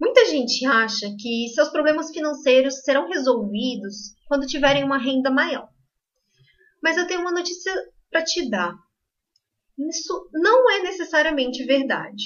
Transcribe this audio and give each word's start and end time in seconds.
Muita 0.00 0.26
gente 0.26 0.64
acha 0.64 1.06
que 1.18 1.48
seus 1.48 1.70
problemas 1.70 2.10
financeiros 2.10 2.82
serão 2.82 3.08
resolvidos 3.08 4.14
quando 4.26 4.46
tiverem 4.46 4.84
uma 4.84 4.98
renda 4.98 5.30
maior. 5.30 5.68
Mas 6.82 6.96
eu 6.96 7.06
tenho 7.06 7.20
uma 7.20 7.32
notícia 7.32 7.72
para 8.10 8.24
te 8.24 8.48
dar. 8.48 8.74
Isso 9.90 10.28
não 10.32 10.70
é 10.70 10.82
necessariamente 10.82 11.64
verdade. 11.64 12.24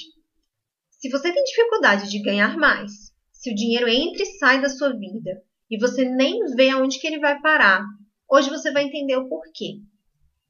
Se 0.90 1.08
você 1.08 1.32
tem 1.32 1.42
dificuldade 1.44 2.10
de 2.10 2.22
ganhar 2.22 2.56
mais, 2.56 2.92
se 3.32 3.50
o 3.50 3.54
dinheiro 3.54 3.88
entra 3.88 4.22
e 4.22 4.38
sai 4.38 4.60
da 4.60 4.68
sua 4.68 4.96
vida 4.96 5.42
e 5.70 5.78
você 5.78 6.04
nem 6.04 6.44
vê 6.54 6.68
aonde 6.68 6.98
que 7.00 7.06
ele 7.06 7.18
vai 7.18 7.40
parar, 7.40 7.82
hoje 8.30 8.50
você 8.50 8.70
vai 8.70 8.84
entender 8.84 9.16
o 9.16 9.28
porquê. 9.28 9.80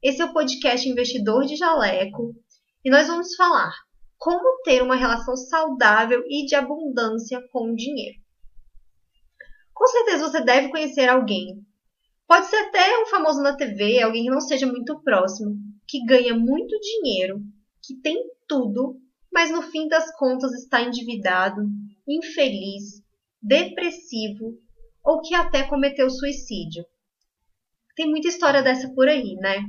Esse 0.01 0.21
é 0.21 0.25
o 0.25 0.33
podcast 0.33 0.87
Investidor 0.87 1.45
de 1.45 1.55
Jaleco 1.55 2.35
e 2.83 2.89
nós 2.89 3.07
vamos 3.07 3.33
falar 3.35 3.73
como 4.23 4.61
ter 4.63 4.81
uma 4.81 4.95
relação 4.95 5.35
saudável 5.35 6.23
e 6.29 6.45
de 6.45 6.55
abundância 6.55 7.45
com 7.51 7.71
o 7.71 7.75
dinheiro. 7.75 8.17
Com 9.73 9.85
certeza 9.85 10.29
você 10.29 10.41
deve 10.41 10.69
conhecer 10.69 11.09
alguém. 11.09 11.61
Pode 12.25 12.45
ser 12.45 12.55
até 12.55 13.01
um 13.01 13.05
famoso 13.07 13.41
na 13.41 13.57
TV, 13.57 14.01
alguém 14.01 14.23
que 14.23 14.29
não 14.29 14.39
seja 14.39 14.65
muito 14.65 14.97
próximo, 15.01 15.57
que 15.85 16.05
ganha 16.05 16.33
muito 16.33 16.79
dinheiro, 16.79 17.41
que 17.85 17.95
tem 17.95 18.15
tudo, 18.47 18.97
mas 19.29 19.51
no 19.51 19.61
fim 19.61 19.89
das 19.89 20.15
contas 20.15 20.53
está 20.53 20.81
endividado, 20.81 21.61
infeliz, 22.07 23.03
depressivo 23.41 24.57
ou 25.03 25.21
que 25.21 25.35
até 25.35 25.63
cometeu 25.63 26.09
suicídio. 26.09 26.85
Tem 27.93 28.09
muita 28.09 28.29
história 28.29 28.63
dessa 28.63 28.89
por 28.93 29.09
aí, 29.09 29.35
né? 29.35 29.65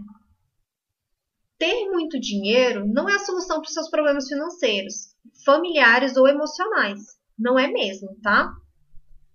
Ter 1.58 1.90
muito 1.90 2.20
dinheiro 2.20 2.86
não 2.86 3.08
é 3.08 3.14
a 3.14 3.20
solução 3.20 3.60
para 3.60 3.68
os 3.68 3.74
seus 3.74 3.88
problemas 3.88 4.28
financeiros, 4.28 5.14
familiares 5.44 6.16
ou 6.16 6.28
emocionais. 6.28 7.00
Não 7.38 7.58
é 7.58 7.66
mesmo, 7.68 8.16
tá? 8.22 8.52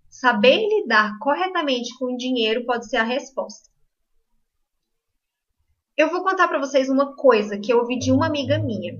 Saber 0.10 0.68
lidar 0.68 1.18
corretamente 1.20 1.98
com 1.98 2.14
o 2.14 2.18
dinheiro 2.18 2.66
pode 2.66 2.90
ser 2.90 2.98
a 2.98 3.04
resposta. 3.04 3.70
Eu 5.96 6.10
vou 6.10 6.24
contar 6.24 6.48
para 6.48 6.60
vocês 6.60 6.90
uma 6.90 7.16
coisa 7.16 7.60
que 7.60 7.72
eu 7.72 7.80
ouvi 7.80 8.00
de 8.00 8.12
uma 8.12 8.28
amiga 8.28 8.58
minha. 8.58 8.98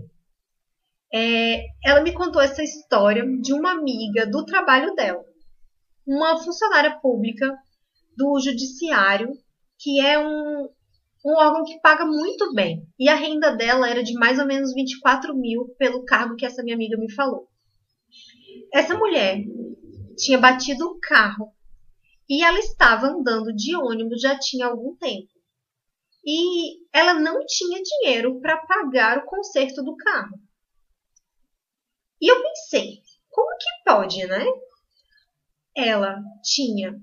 É, 1.12 1.66
ela 1.84 2.02
me 2.02 2.14
contou 2.14 2.42
essa 2.42 2.62
história 2.62 3.26
de 3.42 3.54
uma 3.54 3.72
amiga 3.72 4.28
do 4.28 4.46
trabalho 4.46 4.94
dela, 4.94 5.24
uma 6.06 6.38
funcionária 6.38 7.00
pública 7.00 7.58
do 8.16 8.40
judiciário, 8.40 9.32
que 9.80 10.00
é 10.02 10.20
um, 10.20 10.70
um 11.26 11.36
órgão 11.36 11.64
que 11.64 11.80
paga 11.82 12.06
muito 12.06 12.54
bem. 12.54 12.88
E 12.98 13.10
a 13.10 13.16
renda 13.16 13.56
dela 13.56 13.90
era 13.90 14.04
de 14.04 14.14
mais 14.14 14.40
ou 14.40 14.46
menos 14.46 14.74
24 14.74 15.36
mil 15.36 15.74
pelo 15.78 16.06
cargo 16.06 16.36
que 16.36 16.46
essa 16.46 16.64
minha 16.64 16.76
amiga 16.76 16.98
me 16.98 17.12
falou. 17.14 17.48
Essa 18.74 18.98
mulher 18.98 19.44
tinha 20.18 20.38
batido 20.38 20.86
o 20.86 21.00
carro 21.00 21.54
e 22.30 22.44
ela 22.44 22.60
estava 22.60 23.08
andando 23.08 23.54
de 23.54 23.76
ônibus 23.76 24.22
já 24.22 24.38
tinha 24.38 24.68
algum 24.68 24.96
tempo. 24.96 25.30
E 26.24 26.86
ela 26.94 27.14
não 27.14 27.46
tinha 27.46 27.82
dinheiro 27.82 28.40
para 28.40 28.58
pagar 28.66 29.18
o 29.18 29.26
conserto 29.26 29.82
do 29.84 29.96
carro. 29.96 30.40
E 32.22 32.30
eu 32.30 32.42
pensei, 32.42 33.02
como 33.30 33.58
que 33.58 33.84
pode, 33.86 34.28
né? 34.28 34.46
Ela 35.76 36.18
tinha 36.44 36.94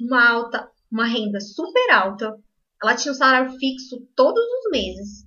uma 0.00 0.28
alta, 0.28 0.70
uma 0.90 1.06
renda 1.06 1.40
super 1.40 1.90
alta, 1.92 2.36
ela 2.82 2.94
tinha 2.94 3.12
um 3.12 3.14
salário 3.14 3.58
fixo 3.58 4.06
todos 4.14 4.42
os 4.42 4.70
meses. 4.70 5.26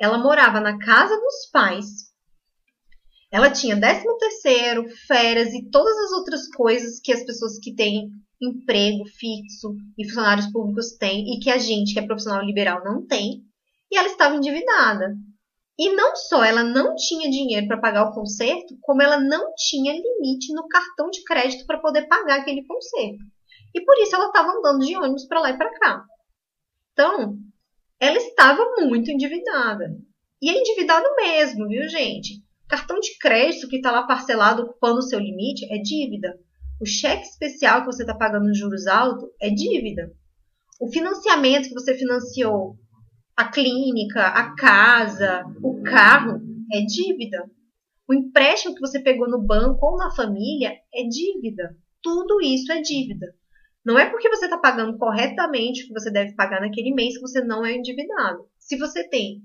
Ela 0.00 0.18
morava 0.18 0.60
na 0.60 0.78
casa 0.78 1.14
dos 1.16 1.50
pais. 1.50 1.86
Ela 3.30 3.50
tinha 3.50 3.80
13 3.80 4.04
terceiro, 4.18 4.84
férias 5.06 5.54
e 5.54 5.70
todas 5.70 5.96
as 5.96 6.12
outras 6.12 6.48
coisas 6.48 7.00
que 7.00 7.12
as 7.12 7.24
pessoas 7.24 7.58
que 7.58 7.74
têm 7.74 8.10
emprego 8.40 9.06
fixo 9.06 9.74
e 9.96 10.06
funcionários 10.06 10.50
públicos 10.52 10.96
têm 10.98 11.32
e 11.32 11.40
que 11.40 11.50
a 11.50 11.56
gente 11.56 11.94
que 11.94 12.00
é 12.00 12.06
profissional 12.06 12.44
liberal 12.44 12.84
não 12.84 13.06
tem. 13.06 13.42
E 13.90 13.96
ela 13.96 14.08
estava 14.08 14.36
endividada. 14.36 15.14
E 15.78 15.94
não 15.94 16.14
só 16.14 16.44
ela 16.44 16.62
não 16.62 16.94
tinha 16.94 17.30
dinheiro 17.30 17.66
para 17.66 17.80
pagar 17.80 18.04
o 18.04 18.12
conserto, 18.12 18.76
como 18.82 19.00
ela 19.00 19.18
não 19.18 19.54
tinha 19.56 19.92
limite 19.92 20.52
no 20.52 20.68
cartão 20.68 21.08
de 21.08 21.24
crédito 21.24 21.66
para 21.66 21.80
poder 21.80 22.06
pagar 22.08 22.40
aquele 22.40 22.66
conserto. 22.66 23.24
E 23.74 23.82
por 23.82 23.96
isso 23.98 24.14
ela 24.14 24.26
estava 24.26 24.50
andando 24.50 24.84
de 24.84 24.96
ônibus 24.96 25.24
para 25.26 25.40
lá 25.40 25.50
e 25.50 25.56
para 25.56 25.78
cá. 25.78 26.04
Então, 26.92 27.38
ela 27.98 28.16
estava 28.16 28.74
muito 28.78 29.10
endividada. 29.10 29.96
E 30.40 30.50
é 30.50 30.58
endividado 30.58 31.06
mesmo, 31.16 31.68
viu, 31.68 31.88
gente? 31.88 32.42
Cartão 32.68 32.98
de 32.98 33.16
crédito 33.18 33.68
que 33.68 33.76
está 33.76 33.90
lá 33.90 34.04
parcelado 34.04 34.62
ocupando 34.62 34.98
o 34.98 35.02
seu 35.02 35.18
limite 35.18 35.66
é 35.72 35.78
dívida. 35.78 36.38
O 36.80 36.86
cheque 36.86 37.22
especial 37.22 37.80
que 37.80 37.86
você 37.86 38.02
está 38.02 38.14
pagando 38.14 38.54
juros 38.54 38.86
altos 38.86 39.28
é 39.40 39.50
dívida. 39.50 40.12
O 40.80 40.90
financiamento 40.90 41.68
que 41.68 41.74
você 41.74 41.94
financiou, 41.94 42.76
a 43.36 43.48
clínica, 43.48 44.26
a 44.26 44.54
casa, 44.56 45.44
o 45.62 45.80
carro, 45.82 46.40
é 46.72 46.80
dívida. 46.80 47.48
O 48.08 48.12
empréstimo 48.12 48.74
que 48.74 48.80
você 48.80 48.98
pegou 49.00 49.30
no 49.30 49.40
banco 49.40 49.86
ou 49.86 49.96
na 49.96 50.10
família 50.10 50.72
é 50.92 51.04
dívida. 51.04 51.76
Tudo 52.02 52.40
isso 52.40 52.72
é 52.72 52.80
dívida. 52.80 53.32
Não 53.84 53.98
é 53.98 54.08
porque 54.08 54.28
você 54.28 54.44
está 54.44 54.56
pagando 54.58 54.96
corretamente 54.96 55.82
o 55.82 55.86
que 55.88 55.92
você 55.92 56.10
deve 56.10 56.34
pagar 56.34 56.60
naquele 56.60 56.94
mês 56.94 57.14
que 57.14 57.20
você 57.20 57.42
não 57.42 57.64
é 57.64 57.72
endividado. 57.72 58.48
Se 58.58 58.76
você 58.78 59.08
tem 59.08 59.42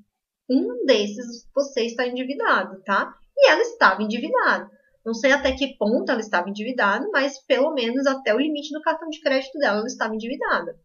um 0.50 0.86
desses, 0.86 1.50
você 1.53 1.86
está 1.86 2.08
endividado, 2.08 2.81
tá? 2.84 3.18
E 3.36 3.50
ela 3.50 3.62
estava 3.62 4.03
endividada. 4.03 4.70
Não 5.03 5.14
sei 5.14 5.31
até 5.31 5.53
que 5.53 5.78
ponto 5.78 6.12
ela 6.12 6.20
estava 6.20 6.50
endividada, 6.50 7.08
mas 7.12 7.40
pelo 7.46 7.74
menos 7.74 8.06
até 8.06 8.34
o 8.34 8.40
limite 8.40 8.74
do 8.74 8.81
cartão 8.81 9.09
de 9.09 9.22
crédito 9.22 9.58
dela 9.58 9.80
ela 9.80 9.88
estava 9.88 10.14
endividada. 10.14 10.80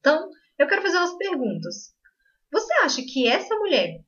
Então, 0.00 0.30
eu 0.58 0.66
quero 0.66 0.82
fazer 0.82 0.96
umas 0.96 1.16
perguntas. 1.16 1.94
Você 2.50 2.72
acha 2.74 3.02
que 3.02 3.28
essa 3.28 3.54
mulher 3.56 4.04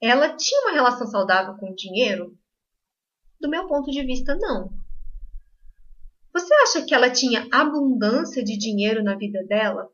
ela 0.00 0.36
tinha 0.36 0.60
uma 0.62 0.72
relação 0.72 1.06
saudável 1.06 1.54
com 1.56 1.70
o 1.70 1.74
dinheiro? 1.74 2.36
Do 3.40 3.48
meu 3.48 3.66
ponto 3.68 3.90
de 3.90 4.04
vista, 4.04 4.34
não. 4.34 4.81
Você 6.32 6.54
acha 6.62 6.86
que 6.86 6.94
ela 6.94 7.10
tinha 7.10 7.46
abundância 7.52 8.42
de 8.42 8.56
dinheiro 8.56 9.02
na 9.02 9.14
vida 9.14 9.44
dela? 9.44 9.90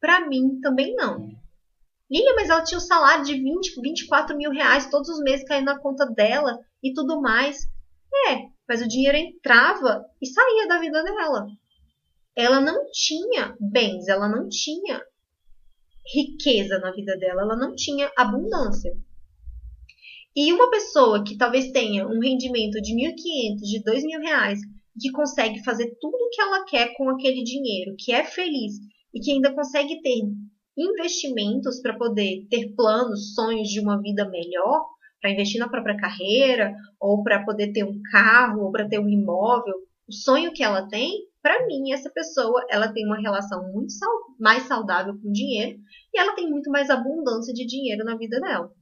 Para 0.00 0.26
mim, 0.26 0.60
também 0.60 0.94
não. 0.94 1.28
Lilia, 2.10 2.34
mas 2.34 2.48
ela 2.48 2.62
tinha 2.62 2.78
um 2.78 2.80
salário 2.80 3.24
de 3.24 3.34
20, 3.34 3.80
24 3.80 4.36
mil 4.36 4.50
reais 4.50 4.90
todos 4.90 5.08
os 5.08 5.20
meses 5.20 5.46
caindo 5.46 5.66
na 5.66 5.78
conta 5.78 6.06
dela 6.06 6.58
e 6.82 6.92
tudo 6.92 7.20
mais. 7.20 7.68
É, 8.28 8.48
mas 8.68 8.82
o 8.82 8.88
dinheiro 8.88 9.16
entrava 9.16 10.04
e 10.20 10.26
saía 10.26 10.68
da 10.68 10.78
vida 10.78 11.02
dela. 11.02 11.46
Ela 12.36 12.60
não 12.60 12.86
tinha 12.92 13.56
bens, 13.60 14.08
ela 14.08 14.28
não 14.28 14.48
tinha 14.48 15.02
riqueza 16.14 16.78
na 16.78 16.90
vida 16.92 17.16
dela, 17.18 17.42
ela 17.42 17.56
não 17.56 17.74
tinha 17.74 18.10
abundância. 18.16 18.92
E 20.34 20.52
uma 20.52 20.70
pessoa 20.70 21.24
que 21.24 21.36
talvez 21.36 21.70
tenha 21.72 22.06
um 22.06 22.20
rendimento 22.20 22.80
de 22.80 22.94
1.500, 22.94 23.56
de 23.62 23.82
2.000 23.84 24.20
reais, 24.20 24.60
que 24.98 25.10
consegue 25.12 25.62
fazer 25.62 25.96
tudo 26.00 26.14
o 26.14 26.30
que 26.30 26.40
ela 26.40 26.64
quer 26.64 26.92
com 26.96 27.08
aquele 27.10 27.42
dinheiro, 27.42 27.94
que 27.98 28.12
é 28.12 28.24
feliz 28.24 28.74
e 29.14 29.20
que 29.20 29.32
ainda 29.32 29.54
consegue 29.54 30.00
ter 30.00 30.20
investimentos 30.76 31.80
para 31.80 31.96
poder 31.96 32.46
ter 32.48 32.74
planos, 32.74 33.34
sonhos 33.34 33.68
de 33.68 33.80
uma 33.80 34.00
vida 34.00 34.28
melhor, 34.28 34.86
para 35.20 35.30
investir 35.30 35.60
na 35.60 35.68
própria 35.68 35.96
carreira, 35.96 36.74
ou 36.98 37.22
para 37.22 37.44
poder 37.44 37.72
ter 37.72 37.84
um 37.84 38.00
carro, 38.10 38.64
ou 38.64 38.72
para 38.72 38.88
ter 38.88 38.98
um 38.98 39.08
imóvel, 39.08 39.74
o 40.08 40.12
sonho 40.12 40.52
que 40.52 40.62
ela 40.62 40.88
tem, 40.88 41.28
para 41.40 41.66
mim, 41.66 41.92
essa 41.92 42.10
pessoa 42.10 42.66
ela 42.68 42.92
tem 42.92 43.06
uma 43.06 43.20
relação 43.20 43.72
muito 43.72 43.94
mais 44.38 44.64
saudável 44.64 45.14
com 45.14 45.28
o 45.28 45.32
dinheiro 45.32 45.78
e 46.12 46.18
ela 46.18 46.34
tem 46.34 46.50
muito 46.50 46.68
mais 46.70 46.90
abundância 46.90 47.54
de 47.54 47.64
dinheiro 47.64 48.04
na 48.04 48.16
vida 48.16 48.40
dela. 48.40 48.72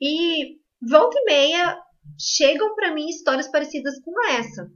E 0.00 0.58
volta 0.82 1.16
e 1.16 1.24
meia 1.24 1.78
chegam 2.18 2.74
para 2.74 2.94
mim 2.94 3.08
histórias 3.08 3.50
parecidas 3.50 4.00
com 4.02 4.12
essa. 4.28 4.70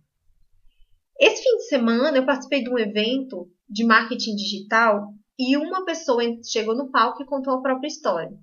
Esse 1.18 1.42
fim 1.42 1.56
de 1.56 1.68
semana 1.68 2.16
eu 2.16 2.26
participei 2.26 2.62
de 2.62 2.70
um 2.70 2.78
evento 2.78 3.50
de 3.68 3.84
marketing 3.84 4.34
digital 4.34 5.14
e 5.38 5.56
uma 5.56 5.84
pessoa 5.84 6.22
chegou 6.44 6.76
no 6.76 6.90
palco 6.90 7.22
e 7.22 7.26
contou 7.26 7.54
a 7.54 7.62
própria 7.62 7.88
história. 7.88 8.36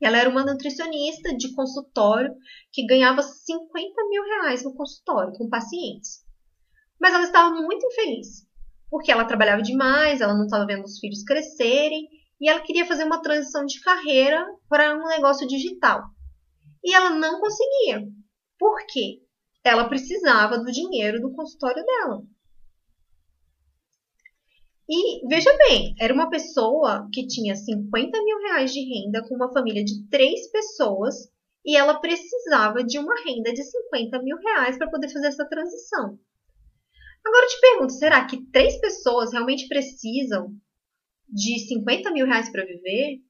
Ela 0.00 0.18
era 0.18 0.30
uma 0.30 0.44
nutricionista 0.44 1.36
de 1.36 1.54
consultório 1.54 2.34
que 2.72 2.86
ganhava 2.86 3.22
50 3.22 4.08
mil 4.08 4.22
reais 4.22 4.64
no 4.64 4.74
consultório 4.74 5.34
com 5.34 5.48
pacientes. 5.48 6.24
Mas 6.98 7.12
ela 7.12 7.24
estava 7.24 7.54
muito 7.54 7.86
infeliz, 7.86 8.46
porque 8.90 9.12
ela 9.12 9.26
trabalhava 9.26 9.62
demais, 9.62 10.20
ela 10.20 10.34
não 10.34 10.44
estava 10.44 10.66
vendo 10.66 10.84
os 10.84 10.98
filhos 10.98 11.22
crescerem 11.22 12.08
e 12.40 12.48
ela 12.48 12.60
queria 12.60 12.86
fazer 12.86 13.04
uma 13.04 13.20
transição 13.20 13.66
de 13.66 13.80
carreira 13.80 14.46
para 14.68 14.96
um 14.96 15.06
negócio 15.08 15.46
digital. 15.46 16.02
E 16.82 16.94
ela 16.94 17.10
não 17.10 17.40
conseguia. 17.40 18.06
Por 18.58 18.86
quê? 18.86 19.22
Ela 19.62 19.88
precisava 19.88 20.58
do 20.58 20.72
dinheiro 20.72 21.20
do 21.20 21.32
consultório 21.32 21.84
dela. 21.84 22.22
E 24.88 25.26
veja 25.28 25.56
bem, 25.56 25.94
era 26.00 26.12
uma 26.12 26.28
pessoa 26.28 27.08
que 27.12 27.26
tinha 27.26 27.54
50 27.54 28.24
mil 28.24 28.38
reais 28.38 28.72
de 28.72 28.80
renda 28.80 29.22
com 29.28 29.36
uma 29.36 29.52
família 29.52 29.84
de 29.84 30.08
três 30.08 30.50
pessoas 30.50 31.14
e 31.64 31.76
ela 31.76 32.00
precisava 32.00 32.82
de 32.82 32.98
uma 32.98 33.14
renda 33.22 33.52
de 33.52 33.62
50 33.62 34.20
mil 34.22 34.36
reais 34.36 34.76
para 34.76 34.90
poder 34.90 35.08
fazer 35.08 35.28
essa 35.28 35.48
transição. 35.48 36.18
Agora 37.24 37.44
eu 37.44 37.48
te 37.48 37.60
pergunto, 37.60 37.92
será 37.92 38.26
que 38.26 38.44
três 38.50 38.80
pessoas 38.80 39.32
realmente 39.32 39.68
precisam 39.68 40.56
de 41.28 41.58
50 41.68 42.10
mil 42.10 42.26
reais 42.26 42.50
para 42.50 42.64
viver? 42.64 43.20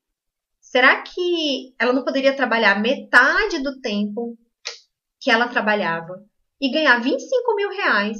Será 0.70 1.02
que 1.02 1.74
ela 1.80 1.92
não 1.92 2.04
poderia 2.04 2.36
trabalhar 2.36 2.80
metade 2.80 3.58
do 3.60 3.80
tempo 3.80 4.38
que 5.20 5.28
ela 5.28 5.48
trabalhava 5.48 6.24
e 6.60 6.70
ganhar 6.70 7.02
25 7.02 7.56
mil 7.56 7.70
reais 7.70 8.18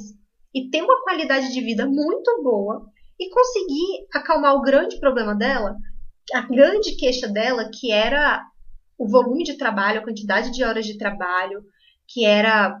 e 0.53 0.69
ter 0.69 0.81
uma 0.81 1.01
qualidade 1.01 1.53
de 1.53 1.61
vida 1.61 1.85
muito 1.85 2.43
boa 2.43 2.85
e 3.17 3.29
conseguir 3.29 4.05
acalmar 4.13 4.53
o 4.55 4.61
grande 4.61 4.99
problema 4.99 5.33
dela, 5.33 5.77
a 6.33 6.41
grande 6.41 6.97
queixa 6.97 7.25
dela, 7.29 7.69
que 7.73 7.89
era 7.89 8.43
o 8.97 9.07
volume 9.07 9.45
de 9.45 9.57
trabalho, 9.57 10.01
a 10.01 10.03
quantidade 10.03 10.51
de 10.51 10.61
horas 10.61 10.85
de 10.85 10.97
trabalho, 10.97 11.63
que 12.05 12.25
era 12.25 12.77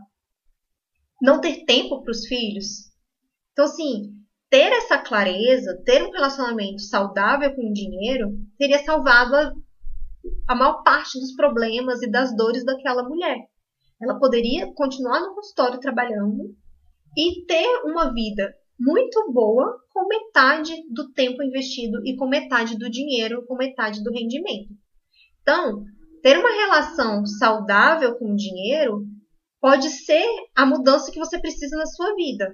não 1.21 1.39
ter 1.39 1.63
tempo 1.63 2.03
para 2.03 2.11
os 2.11 2.27
filhos. 2.27 2.91
Então, 3.53 3.63
assim, 3.63 4.20
ter 4.51 4.69
essa 4.73 4.97
clareza, 4.97 5.81
ter 5.85 6.03
um 6.03 6.11
relacionamento 6.11 6.81
saudável 6.81 7.55
com 7.55 7.69
o 7.69 7.73
dinheiro, 7.73 8.37
teria 8.57 8.83
salvado 8.83 9.33
a, 9.33 9.53
a 10.49 10.55
maior 10.55 10.83
parte 10.83 11.17
dos 11.17 11.33
problemas 11.33 12.01
e 12.01 12.11
das 12.11 12.35
dores 12.35 12.65
daquela 12.65 13.07
mulher. 13.07 13.37
Ela 14.01 14.19
poderia 14.19 14.69
continuar 14.73 15.21
no 15.21 15.33
consultório 15.33 15.79
trabalhando 15.79 16.53
e 17.17 17.45
ter 17.45 17.81
uma 17.85 18.13
vida 18.13 18.53
muito 18.77 19.31
boa 19.31 19.79
com 19.93 20.07
metade 20.07 20.73
do 20.91 21.13
tempo 21.13 21.41
investido 21.41 22.05
e 22.05 22.17
com 22.17 22.27
metade 22.27 22.77
do 22.77 22.89
dinheiro, 22.89 23.45
com 23.47 23.55
metade 23.55 24.03
do 24.03 24.11
rendimento. 24.11 24.73
Então, 25.41 25.85
ter 26.21 26.37
uma 26.37 26.51
relação 26.51 27.25
saudável 27.25 28.17
com 28.17 28.33
o 28.33 28.35
dinheiro 28.35 29.05
pode 29.61 29.89
ser 29.89 30.27
a 30.55 30.65
mudança 30.65 31.11
que 31.11 31.19
você 31.19 31.39
precisa 31.39 31.77
na 31.77 31.85
sua 31.85 32.13
vida. 32.15 32.53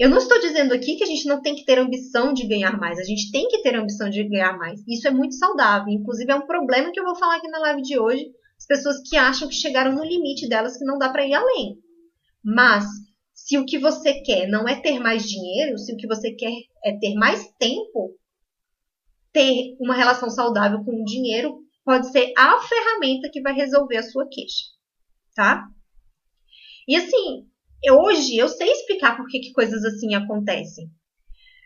Eu 0.00 0.08
não 0.08 0.16
estou 0.16 0.40
dizendo 0.40 0.72
aqui 0.72 0.96
que 0.96 1.04
a 1.04 1.06
gente 1.06 1.28
não 1.28 1.42
tem 1.42 1.54
que 1.54 1.66
ter 1.66 1.78
ambição 1.78 2.32
de 2.32 2.48
ganhar 2.48 2.74
mais. 2.78 2.98
A 2.98 3.04
gente 3.04 3.30
tem 3.30 3.46
que 3.48 3.60
ter 3.60 3.76
ambição 3.76 4.08
de 4.08 4.24
ganhar 4.24 4.56
mais. 4.56 4.80
Isso 4.88 5.06
é 5.06 5.10
muito 5.10 5.34
saudável. 5.34 5.92
Inclusive, 5.92 6.32
é 6.32 6.34
um 6.34 6.46
problema 6.46 6.90
que 6.90 6.98
eu 6.98 7.04
vou 7.04 7.14
falar 7.14 7.36
aqui 7.36 7.46
na 7.48 7.58
live 7.58 7.82
de 7.82 7.98
hoje. 7.98 8.30
As 8.58 8.64
pessoas 8.64 8.96
que 9.06 9.18
acham 9.18 9.46
que 9.46 9.54
chegaram 9.54 9.92
no 9.92 10.02
limite 10.02 10.48
delas, 10.48 10.78
que 10.78 10.86
não 10.86 10.96
dá 10.96 11.10
para 11.10 11.26
ir 11.26 11.34
além. 11.34 11.76
Mas, 12.42 12.86
se 13.34 13.58
o 13.58 13.66
que 13.66 13.78
você 13.78 14.22
quer 14.22 14.48
não 14.48 14.66
é 14.66 14.80
ter 14.80 14.98
mais 14.98 15.28
dinheiro, 15.28 15.76
se 15.76 15.92
o 15.92 15.96
que 15.98 16.06
você 16.06 16.32
quer 16.32 16.54
é 16.82 16.96
ter 16.98 17.12
mais 17.12 17.46
tempo, 17.58 18.16
ter 19.34 19.76
uma 19.78 19.94
relação 19.94 20.30
saudável 20.30 20.82
com 20.82 21.02
o 21.02 21.04
dinheiro 21.04 21.58
pode 21.84 22.10
ser 22.10 22.32
a 22.38 22.58
ferramenta 22.58 23.28
que 23.30 23.42
vai 23.42 23.52
resolver 23.52 23.98
a 23.98 24.02
sua 24.02 24.26
queixa, 24.26 24.64
tá? 25.34 25.68
E 26.88 26.96
assim, 26.96 27.49
eu, 27.82 27.98
hoje 27.98 28.36
eu 28.36 28.48
sei 28.48 28.70
explicar 28.70 29.16
por 29.16 29.26
que, 29.26 29.40
que 29.40 29.52
coisas 29.52 29.84
assim 29.84 30.14
acontecem. 30.14 30.90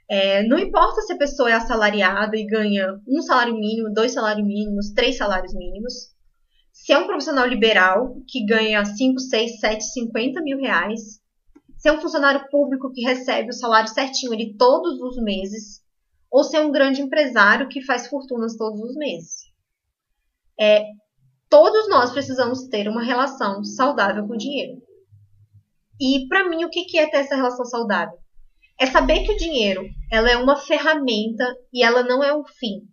É, 0.08 0.42
não 0.46 0.58
importa 0.58 1.00
se 1.00 1.12
a 1.12 1.18
pessoa 1.18 1.50
é 1.50 1.54
assalariada 1.54 2.36
e 2.36 2.46
ganha 2.46 3.00
um 3.08 3.22
salário 3.22 3.54
mínimo, 3.54 3.92
dois 3.92 4.12
salários 4.12 4.46
mínimos, 4.46 4.92
três 4.92 5.16
salários 5.16 5.54
mínimos. 5.54 6.14
Se 6.72 6.92
é 6.92 6.98
um 6.98 7.06
profissional 7.06 7.46
liberal 7.46 8.16
que 8.28 8.44
ganha 8.44 8.84
5, 8.84 9.18
6, 9.18 9.60
7, 9.60 9.84
50 9.84 10.42
mil 10.42 10.58
reais. 10.58 11.20
Se 11.78 11.88
é 11.88 11.92
um 11.92 12.00
funcionário 12.00 12.48
público 12.50 12.92
que 12.92 13.02
recebe 13.02 13.50
o 13.50 13.54
salário 13.54 13.88
certinho 13.88 14.32
ali 14.32 14.56
todos 14.56 15.00
os 15.00 15.16
meses. 15.22 15.82
Ou 16.30 16.44
se 16.44 16.56
é 16.56 16.60
um 16.60 16.72
grande 16.72 17.00
empresário 17.00 17.68
que 17.68 17.84
faz 17.84 18.08
fortunas 18.08 18.56
todos 18.56 18.80
os 18.80 18.96
meses. 18.96 19.44
É, 20.58 20.84
todos 21.48 21.88
nós 21.88 22.12
precisamos 22.12 22.68
ter 22.68 22.88
uma 22.88 23.02
relação 23.02 23.64
saudável 23.64 24.26
com 24.26 24.34
o 24.34 24.38
dinheiro. 24.38 24.82
E 26.00 26.26
para 26.28 26.48
mim, 26.48 26.64
o 26.64 26.70
que 26.70 26.98
é 26.98 27.08
ter 27.08 27.18
essa 27.18 27.36
relação 27.36 27.64
saudável? 27.64 28.18
É 28.80 28.86
saber 28.86 29.24
que 29.24 29.32
o 29.32 29.36
dinheiro 29.36 29.86
ela 30.10 30.30
é 30.30 30.36
uma 30.36 30.56
ferramenta 30.56 31.44
e 31.72 31.82
ela 31.82 32.02
não 32.02 32.22
é 32.22 32.36
um 32.36 32.44
fim. 32.44 32.88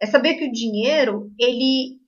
É 0.00 0.06
saber 0.06 0.34
que 0.34 0.46
o 0.46 0.52
dinheiro 0.52 1.30
ele 1.38 1.98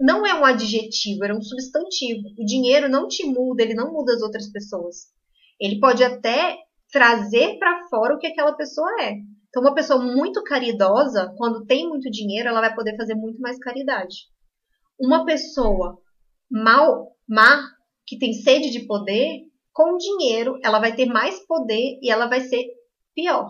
não 0.00 0.26
é 0.26 0.34
um 0.34 0.44
adjetivo, 0.44 1.24
é 1.24 1.32
um 1.32 1.42
substantivo. 1.42 2.22
O 2.38 2.44
dinheiro 2.44 2.88
não 2.88 3.06
te 3.06 3.24
muda, 3.24 3.62
ele 3.62 3.74
não 3.74 3.92
muda 3.92 4.14
as 4.14 4.22
outras 4.22 4.50
pessoas. 4.50 5.12
Ele 5.60 5.78
pode 5.78 6.02
até 6.02 6.58
trazer 6.90 7.58
para 7.58 7.88
fora 7.88 8.14
o 8.14 8.18
que 8.18 8.26
aquela 8.26 8.54
pessoa 8.54 8.90
é. 9.02 9.14
Então, 9.48 9.62
uma 9.62 9.74
pessoa 9.74 10.02
muito 10.02 10.42
caridosa, 10.42 11.32
quando 11.36 11.64
tem 11.64 11.88
muito 11.88 12.10
dinheiro, 12.10 12.48
ela 12.48 12.60
vai 12.60 12.74
poder 12.74 12.96
fazer 12.96 13.14
muito 13.14 13.40
mais 13.40 13.56
caridade. 13.58 14.26
Uma 14.98 15.24
pessoa 15.24 15.96
mal, 16.50 17.12
má, 17.28 17.68
que 18.06 18.18
tem 18.18 18.32
sede 18.32 18.70
de 18.70 18.86
poder, 18.86 19.42
com 19.74 19.98
dinheiro 19.98 20.58
ela 20.62 20.78
vai 20.78 20.94
ter 20.94 21.04
mais 21.04 21.44
poder 21.46 21.98
e 22.00 22.10
ela 22.10 22.28
vai 22.28 22.40
ser 22.40 22.64
pior, 23.14 23.48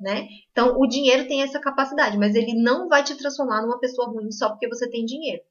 né? 0.00 0.28
Então 0.52 0.76
o 0.78 0.86
dinheiro 0.86 1.26
tem 1.26 1.42
essa 1.42 1.58
capacidade, 1.58 2.18
mas 2.18 2.34
ele 2.34 2.54
não 2.62 2.86
vai 2.86 3.02
te 3.02 3.16
transformar 3.16 3.62
numa 3.62 3.80
pessoa 3.80 4.08
ruim 4.08 4.30
só 4.30 4.50
porque 4.50 4.68
você 4.68 4.88
tem 4.88 5.04
dinheiro. 5.04 5.42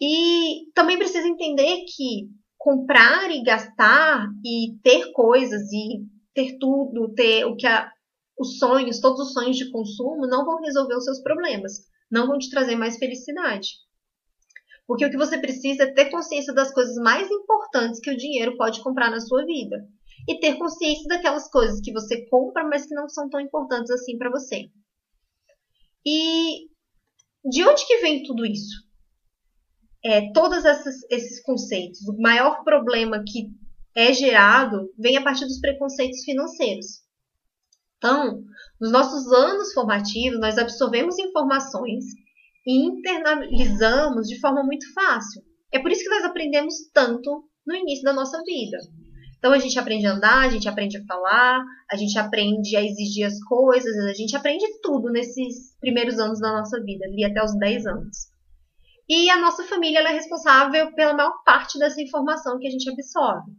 E 0.00 0.70
também 0.74 0.96
precisa 0.96 1.26
entender 1.26 1.84
que 1.94 2.28
comprar 2.56 3.30
e 3.30 3.42
gastar 3.42 4.26
e 4.44 4.78
ter 4.82 5.12
coisas 5.12 5.70
e 5.72 6.06
ter 6.32 6.56
tudo, 6.58 7.12
ter 7.14 7.44
o 7.44 7.56
que 7.56 7.66
a, 7.66 7.90
os 8.38 8.58
sonhos, 8.58 9.00
todos 9.00 9.20
os 9.20 9.32
sonhos 9.32 9.56
de 9.56 9.70
consumo 9.70 10.26
não 10.26 10.44
vão 10.44 10.60
resolver 10.60 10.94
os 10.94 11.04
seus 11.04 11.20
problemas, 11.20 11.72
não 12.10 12.26
vão 12.26 12.38
te 12.38 12.50
trazer 12.50 12.76
mais 12.76 12.96
felicidade. 12.96 13.68
Porque 14.86 15.04
o 15.06 15.10
que 15.10 15.16
você 15.16 15.38
precisa 15.38 15.84
é 15.84 15.92
ter 15.92 16.10
consciência 16.10 16.52
das 16.52 16.72
coisas 16.72 16.94
mais 16.96 17.30
importantes 17.30 18.00
que 18.00 18.10
o 18.10 18.16
dinheiro 18.16 18.56
pode 18.56 18.82
comprar 18.82 19.10
na 19.10 19.20
sua 19.20 19.44
vida. 19.44 19.76
E 20.28 20.38
ter 20.40 20.56
consciência 20.56 21.06
daquelas 21.08 21.48
coisas 21.50 21.80
que 21.80 21.92
você 21.92 22.26
compra, 22.28 22.64
mas 22.64 22.86
que 22.86 22.94
não 22.94 23.08
são 23.08 23.28
tão 23.28 23.40
importantes 23.40 23.90
assim 23.90 24.16
para 24.18 24.30
você. 24.30 24.68
E 26.06 26.68
de 27.44 27.64
onde 27.66 27.86
que 27.86 27.98
vem 27.98 28.22
tudo 28.22 28.44
isso? 28.44 28.84
É, 30.04 30.32
todos 30.32 30.64
esses, 30.64 30.96
esses 31.10 31.42
conceitos. 31.42 32.06
O 32.08 32.20
maior 32.20 32.62
problema 32.62 33.22
que 33.26 33.48
é 33.96 34.12
gerado 34.12 34.92
vem 34.98 35.16
a 35.16 35.22
partir 35.22 35.46
dos 35.46 35.60
preconceitos 35.60 36.24
financeiros. 36.24 36.86
Então, 37.96 38.42
nos 38.78 38.92
nossos 38.92 39.32
anos 39.32 39.72
formativos, 39.72 40.38
nós 40.40 40.58
absorvemos 40.58 41.18
informações 41.18 42.04
internalizamos 42.66 44.26
de 44.26 44.40
forma 44.40 44.62
muito 44.62 44.92
fácil. 44.92 45.42
É 45.72 45.78
por 45.78 45.90
isso 45.90 46.02
que 46.02 46.10
nós 46.10 46.24
aprendemos 46.24 46.74
tanto 46.92 47.44
no 47.66 47.74
início 47.74 48.04
da 48.04 48.12
nossa 48.12 48.42
vida. 48.44 48.78
Então 49.38 49.52
a 49.52 49.58
gente 49.58 49.78
aprende 49.78 50.06
a 50.06 50.12
andar, 50.12 50.46
a 50.46 50.48
gente 50.48 50.68
aprende 50.68 50.96
a 50.96 51.04
falar, 51.04 51.62
a 51.90 51.96
gente 51.96 52.18
aprende 52.18 52.76
a 52.76 52.82
exigir 52.82 53.26
as 53.26 53.38
coisas, 53.44 53.94
a 54.06 54.14
gente 54.14 54.34
aprende 54.34 54.64
tudo 54.82 55.10
nesses 55.10 55.76
primeiros 55.80 56.18
anos 56.18 56.40
da 56.40 56.50
nossa 56.50 56.82
vida, 56.82 57.04
ali 57.04 57.24
até 57.24 57.44
os 57.44 57.54
10 57.58 57.86
anos. 57.86 58.16
E 59.06 59.28
a 59.28 59.38
nossa 59.38 59.64
família 59.64 59.98
é 59.98 60.12
responsável 60.12 60.94
pela 60.94 61.12
maior 61.12 61.42
parte 61.44 61.78
dessa 61.78 62.00
informação 62.00 62.58
que 62.58 62.66
a 62.66 62.70
gente 62.70 62.88
absorve. 62.88 63.52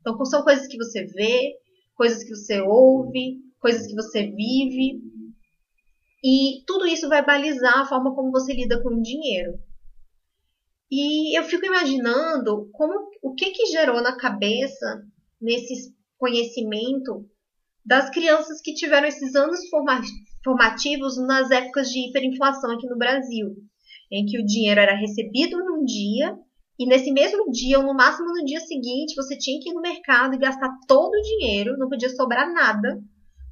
Então 0.00 0.24
são 0.24 0.42
coisas 0.42 0.66
que 0.68 0.78
você 0.78 1.04
vê, 1.04 1.52
coisas 1.94 2.24
que 2.24 2.30
você 2.30 2.62
ouve, 2.62 3.40
coisas 3.60 3.86
que 3.86 3.94
você 3.94 4.22
vive, 4.22 5.02
e 6.28 6.64
tudo 6.66 6.88
isso 6.88 7.08
vai 7.08 7.24
balizar 7.24 7.78
a 7.78 7.86
forma 7.86 8.12
como 8.12 8.32
você 8.32 8.52
lida 8.52 8.82
com 8.82 8.88
o 8.88 9.00
dinheiro. 9.00 9.52
E 10.90 11.38
eu 11.38 11.44
fico 11.44 11.64
imaginando 11.64 12.68
como 12.72 12.92
o 13.22 13.32
que, 13.32 13.50
que 13.50 13.66
gerou 13.66 14.02
na 14.02 14.16
cabeça, 14.16 15.04
nesse 15.40 15.94
conhecimento, 16.18 17.24
das 17.84 18.10
crianças 18.10 18.60
que 18.60 18.74
tiveram 18.74 19.06
esses 19.06 19.36
anos 19.36 19.60
formativos 20.42 21.16
nas 21.16 21.48
épocas 21.52 21.90
de 21.90 22.08
hiperinflação 22.08 22.72
aqui 22.72 22.88
no 22.88 22.98
Brasil, 22.98 23.54
em 24.10 24.26
que 24.26 24.40
o 24.40 24.44
dinheiro 24.44 24.80
era 24.80 24.96
recebido 24.96 25.56
num 25.58 25.84
dia 25.84 26.36
e 26.76 26.86
nesse 26.86 27.12
mesmo 27.12 27.52
dia, 27.52 27.78
ou 27.78 27.84
no 27.84 27.94
máximo 27.94 28.26
no 28.26 28.44
dia 28.44 28.60
seguinte, 28.60 29.14
você 29.14 29.38
tinha 29.38 29.60
que 29.60 29.70
ir 29.70 29.74
no 29.74 29.80
mercado 29.80 30.34
e 30.34 30.38
gastar 30.38 30.70
todo 30.88 31.14
o 31.14 31.22
dinheiro, 31.22 31.78
não 31.78 31.88
podia 31.88 32.10
sobrar 32.10 32.52
nada, 32.52 33.00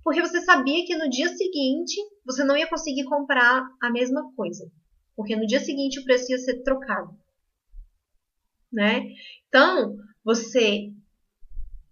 porque 0.04 0.20
você 0.20 0.42
sabia 0.42 0.84
que 0.84 0.96
no 0.96 1.08
dia 1.08 1.28
seguinte 1.28 1.96
você 2.24 2.44
não 2.44 2.56
ia 2.56 2.68
conseguir 2.68 3.04
comprar 3.04 3.66
a 3.82 3.90
mesma 3.90 4.30
coisa, 4.36 4.70
porque 5.16 5.34
no 5.34 5.46
dia 5.46 5.60
seguinte 5.60 5.98
o 5.98 6.04
preço 6.04 6.30
ia 6.30 6.38
ser 6.38 6.62
trocado, 6.62 7.18
né? 8.70 9.02
Então 9.48 9.96
você 10.22 10.92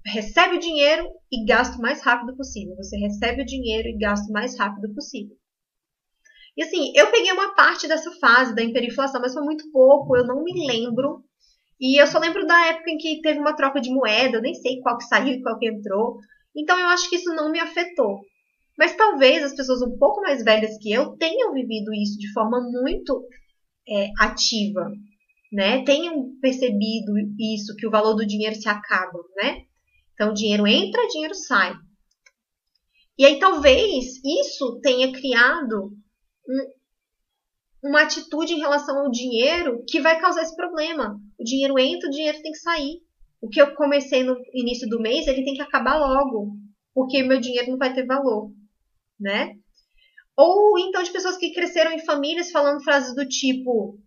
recebe 0.05 0.57
o 0.57 0.61
dinheiro 0.61 1.09
e 1.31 1.45
gasta 1.45 1.79
o 1.79 1.81
mais 1.81 2.03
rápido 2.03 2.37
possível. 2.37 2.77
Você 2.77 2.97
recebe 2.97 3.43
o 3.43 3.47
dinheiro 3.47 3.89
e 3.89 3.97
gasta 3.97 4.29
o 4.29 4.33
mais 4.33 4.59
rápido 4.59 4.93
possível. 4.95 5.37
E 6.57 6.63
assim, 6.63 6.93
eu 6.95 7.11
peguei 7.11 7.33
uma 7.33 7.55
parte 7.55 7.89
dessa 7.89 8.11
fase 8.19 8.55
da 8.55 8.63
hiperinflação, 8.63 9.21
mas 9.21 9.33
foi 9.33 9.43
muito 9.43 9.71
pouco, 9.71 10.17
eu 10.17 10.27
não 10.27 10.43
me 10.43 10.67
lembro. 10.67 11.25
E 11.81 12.01
eu 12.01 12.07
só 12.07 12.19
lembro 12.19 12.47
da 12.47 12.67
época 12.67 12.91
em 12.91 12.99
que 12.99 13.23
teve 13.23 13.41
uma 13.41 13.57
troca 13.57 13.81
de 13.81 13.91
moeda, 13.91 14.37
eu 14.37 14.43
nem 14.43 14.55
sei 14.55 14.81
qual 14.81 14.99
que 14.99 15.05
saiu 15.05 15.35
e 15.35 15.43
qual 15.43 15.59
que 15.59 15.69
entrou. 15.69 16.19
Então 16.57 16.79
eu 16.79 16.87
acho 16.89 17.09
que 17.09 17.17
isso 17.17 17.35
não 17.35 17.51
me 17.51 17.61
afetou. 17.61 18.21
Mas 18.79 18.97
talvez 18.97 19.43
as 19.43 19.55
pessoas 19.55 19.83
um 19.83 19.97
pouco 19.99 20.21
mais 20.23 20.43
velhas 20.43 20.79
que 20.79 20.91
eu 20.93 21.17
tenham 21.17 21.53
vivido 21.53 21.93
isso 21.93 22.19
de 22.19 22.33
forma 22.33 22.61
muito 22.61 23.27
é, 23.89 24.11
ativa. 24.19 24.91
né, 25.53 25.85
tenham 25.85 26.35
percebido 26.41 27.13
isso, 27.39 27.77
que 27.77 27.87
o 27.87 27.91
valor 27.91 28.15
do 28.15 28.27
dinheiro 28.27 28.57
se 28.57 28.69
acaba, 28.69 29.19
né? 29.37 29.65
Então, 30.15 30.31
o 30.31 30.35
dinheiro 30.35 30.67
entra, 30.67 31.09
dinheiro 31.09 31.35
sai. 31.35 31.75
E 33.19 33.27
aí, 33.27 33.39
talvez 33.39 34.19
isso 34.25 34.81
tenha 34.81 35.13
criado 35.13 35.93
um, 36.49 37.89
uma 37.91 38.03
atitude 38.03 38.55
em 38.55 38.61
relação 38.61 38.99
ao 38.99 39.11
dinheiro 39.11 39.85
que 39.87 40.01
vai 40.01 40.19
causar 40.19 40.43
esse 40.43 40.57
problema. 40.57 41.21
O 41.39 41.45
dinheiro 41.45 41.79
entra, 41.79 42.09
o 42.09 42.13
dinheiro 42.13 42.41
tem 42.41 42.53
que 42.53 42.59
sair. 42.59 43.03
O 43.43 43.49
que 43.49 43.61
eu 43.61 43.75
comecei 43.75 44.23
no 44.23 44.37
início 44.55 44.89
do 44.89 45.01
mês, 45.01 45.27
ele 45.27 45.45
tem 45.45 45.55
que 45.55 45.61
acabar 45.61 45.99
logo, 45.99 46.57
porque 46.95 47.25
meu 47.25 47.41
dinheiro 47.41 47.73
não 47.73 47.77
vai 47.77 47.93
ter 47.93 48.07
valor, 48.07 48.53
né? 49.19 49.57
Ou 50.37 50.79
então 50.79 51.03
de 51.03 51.11
pessoas 51.11 51.37
que 51.37 51.53
cresceram 51.53 51.91
em 51.91 52.05
famílias 52.05 52.53
falando 52.53 52.83
frases 52.83 53.15
do 53.17 53.27
tipo: 53.27 53.99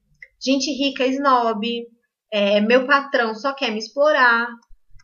gente 0.42 0.72
rica 0.72 1.04
é 1.04 1.10
snob, 1.10 1.86
é, 2.32 2.62
meu 2.62 2.88
patrão 2.88 3.36
só 3.36 3.54
quer 3.54 3.72
me 3.72 3.80
explorar, 3.80 4.48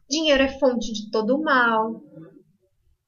dinheiro 0.10 0.44
é 0.44 0.60
fonte 0.60 0.92
de 0.94 1.12
todo 1.12 1.42
mal. 1.42 2.02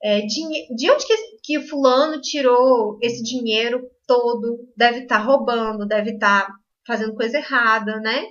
É, 0.03 0.19
de 0.19 0.91
onde 0.91 1.07
que, 1.07 1.15
que 1.41 1.61
fulano 1.61 2.19
tirou 2.19 2.99
esse 3.01 3.23
dinheiro 3.23 3.81
todo? 4.05 4.59
Deve 4.75 5.03
estar 5.03 5.19
tá 5.19 5.23
roubando, 5.23 5.87
deve 5.87 6.11
estar 6.11 6.47
tá 6.47 6.53
fazendo 6.85 7.15
coisa 7.15 7.37
errada, 7.37 8.01
né? 8.01 8.25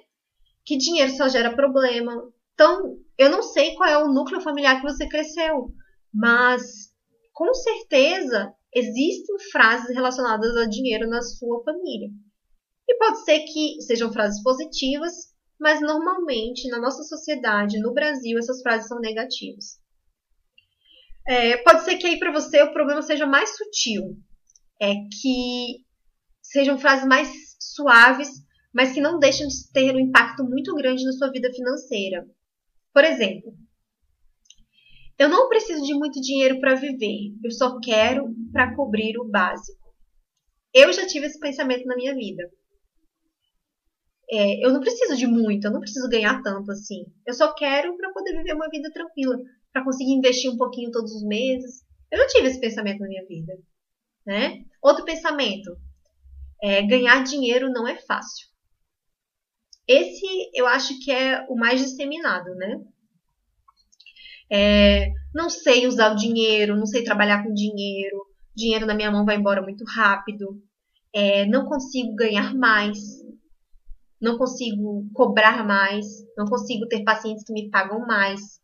Que 0.64 0.76
dinheiro 0.76 1.10
só 1.12 1.28
gera 1.28 1.56
problema. 1.56 2.31
Então, 2.54 2.98
eu 3.18 3.30
não 3.30 3.42
sei 3.42 3.74
qual 3.74 3.88
é 3.88 3.98
o 3.98 4.12
núcleo 4.12 4.40
familiar 4.40 4.80
que 4.80 4.86
você 4.86 5.08
cresceu, 5.08 5.72
mas 6.12 6.92
com 7.32 7.52
certeza 7.54 8.52
existem 8.74 9.38
frases 9.50 9.94
relacionadas 9.94 10.56
a 10.56 10.66
dinheiro 10.66 11.08
na 11.08 11.22
sua 11.22 11.62
família. 11.64 12.08
E 12.88 12.98
pode 12.98 13.24
ser 13.24 13.40
que 13.40 13.80
sejam 13.82 14.12
frases 14.12 14.42
positivas, 14.42 15.12
mas 15.58 15.80
normalmente 15.80 16.68
na 16.68 16.80
nossa 16.80 17.02
sociedade, 17.04 17.80
no 17.80 17.92
Brasil, 17.92 18.38
essas 18.38 18.60
frases 18.62 18.88
são 18.88 19.00
negativas. 19.00 19.80
É, 21.26 21.56
pode 21.58 21.84
ser 21.84 21.96
que 21.96 22.06
aí 22.06 22.18
para 22.18 22.32
você 22.32 22.62
o 22.62 22.72
problema 22.72 23.00
seja 23.00 23.26
mais 23.26 23.56
sutil, 23.56 24.16
é 24.80 24.94
que 24.94 25.84
sejam 26.42 26.78
frases 26.78 27.06
mais 27.06 27.30
suaves, 27.60 28.28
mas 28.74 28.92
que 28.92 29.00
não 29.00 29.18
deixam 29.18 29.46
de 29.46 29.72
ter 29.72 29.94
um 29.94 30.00
impacto 30.00 30.42
muito 30.44 30.74
grande 30.74 31.04
na 31.04 31.12
sua 31.12 31.30
vida 31.30 31.52
financeira. 31.52 32.26
Por 32.92 33.04
exemplo, 33.04 33.54
eu 35.18 35.28
não 35.28 35.48
preciso 35.48 35.82
de 35.84 35.94
muito 35.94 36.20
dinheiro 36.20 36.60
para 36.60 36.74
viver, 36.74 37.34
eu 37.44 37.50
só 37.50 37.78
quero 37.80 38.34
para 38.52 38.74
cobrir 38.74 39.18
o 39.18 39.28
básico. 39.28 39.80
Eu 40.74 40.92
já 40.92 41.06
tive 41.06 41.26
esse 41.26 41.38
pensamento 41.38 41.86
na 41.86 41.96
minha 41.96 42.14
vida. 42.14 42.50
É, 44.30 44.64
eu 44.64 44.72
não 44.72 44.80
preciso 44.80 45.16
de 45.16 45.26
muito, 45.26 45.66
eu 45.66 45.70
não 45.70 45.80
preciso 45.80 46.08
ganhar 46.08 46.42
tanto 46.42 46.70
assim. 46.72 47.04
Eu 47.26 47.34
só 47.34 47.54
quero 47.54 47.96
para 47.96 48.12
poder 48.12 48.36
viver 48.36 48.54
uma 48.54 48.68
vida 48.70 48.90
tranquila, 48.90 49.36
para 49.72 49.84
conseguir 49.84 50.12
investir 50.12 50.50
um 50.50 50.56
pouquinho 50.56 50.90
todos 50.90 51.12
os 51.14 51.22
meses. 51.22 51.84
Eu 52.10 52.18
já 52.18 52.26
tive 52.28 52.48
esse 52.48 52.60
pensamento 52.60 53.00
na 53.00 53.08
minha 53.08 53.26
vida, 53.26 53.52
né? 54.26 54.64
Outro 54.82 55.04
pensamento, 55.04 55.76
é, 56.62 56.82
ganhar 56.82 57.22
dinheiro 57.24 57.70
não 57.70 57.86
é 57.86 57.96
fácil. 57.96 58.51
Esse 59.86 60.50
eu 60.54 60.66
acho 60.66 60.98
que 61.00 61.10
é 61.10 61.44
o 61.48 61.56
mais 61.56 61.80
disseminado, 61.80 62.54
né? 62.54 62.80
É, 64.50 65.08
não 65.34 65.48
sei 65.48 65.86
usar 65.86 66.12
o 66.12 66.16
dinheiro, 66.16 66.76
não 66.76 66.86
sei 66.86 67.02
trabalhar 67.02 67.42
com 67.42 67.54
dinheiro, 67.54 68.26
dinheiro 68.54 68.86
na 68.86 68.94
minha 68.94 69.10
mão 69.10 69.24
vai 69.24 69.36
embora 69.36 69.62
muito 69.62 69.84
rápido, 69.84 70.62
é, 71.12 71.46
não 71.46 71.64
consigo 71.66 72.14
ganhar 72.14 72.54
mais, 72.54 72.98
não 74.20 74.38
consigo 74.38 75.08
cobrar 75.12 75.66
mais, 75.66 76.06
não 76.36 76.46
consigo 76.46 76.86
ter 76.86 77.02
pacientes 77.02 77.44
que 77.44 77.52
me 77.52 77.70
pagam 77.70 78.06
mais, 78.06 78.60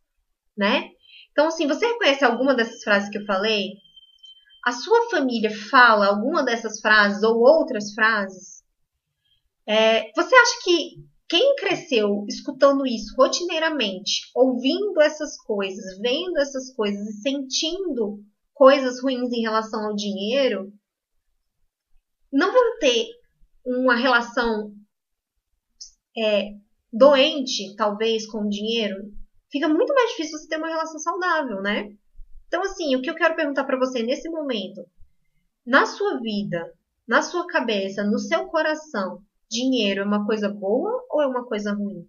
né? 0.56 0.90
Então, 1.32 1.48
assim, 1.48 1.66
você 1.66 1.86
reconhece 1.86 2.24
alguma 2.24 2.54
dessas 2.54 2.82
frases 2.82 3.08
que 3.10 3.18
eu 3.18 3.24
falei? 3.24 3.72
A 4.64 4.72
sua 4.72 5.08
família 5.10 5.50
fala 5.70 6.06
alguma 6.06 6.44
dessas 6.44 6.80
frases 6.80 7.22
ou 7.22 7.38
outras 7.38 7.92
frases? 7.94 8.57
É, 9.68 10.10
você 10.16 10.34
acha 10.34 10.60
que 10.64 11.04
quem 11.28 11.54
cresceu 11.56 12.24
escutando 12.26 12.86
isso 12.86 13.14
rotineiramente, 13.14 14.22
ouvindo 14.34 14.98
essas 15.02 15.36
coisas, 15.42 15.98
vendo 15.98 16.38
essas 16.38 16.74
coisas 16.74 17.06
e 17.06 17.20
sentindo 17.20 18.24
coisas 18.54 19.02
ruins 19.02 19.30
em 19.30 19.42
relação 19.42 19.84
ao 19.84 19.94
dinheiro, 19.94 20.72
não 22.32 22.50
vão 22.50 22.78
ter 22.78 23.08
uma 23.62 23.94
relação 23.94 24.72
é, 26.16 26.54
doente, 26.90 27.76
talvez, 27.76 28.26
com 28.26 28.46
o 28.46 28.48
dinheiro, 28.48 29.12
fica 29.52 29.68
muito 29.68 29.92
mais 29.92 30.10
difícil 30.12 30.38
você 30.38 30.48
ter 30.48 30.56
uma 30.56 30.68
relação 30.68 30.98
saudável, 30.98 31.60
né? 31.60 31.92
Então, 32.46 32.62
assim, 32.62 32.96
o 32.96 33.02
que 33.02 33.10
eu 33.10 33.14
quero 33.14 33.36
perguntar 33.36 33.64
para 33.64 33.78
você 33.78 34.02
nesse 34.02 34.30
momento, 34.30 34.82
na 35.66 35.84
sua 35.84 36.18
vida, 36.20 36.72
na 37.06 37.20
sua 37.20 37.46
cabeça, 37.46 38.02
no 38.02 38.18
seu 38.18 38.46
coração, 38.46 39.22
dinheiro 39.50 40.02
é 40.02 40.04
uma 40.04 40.26
coisa 40.26 40.48
boa 40.48 41.04
ou 41.10 41.22
é 41.22 41.26
uma 41.26 41.46
coisa 41.46 41.72
ruim? 41.72 42.08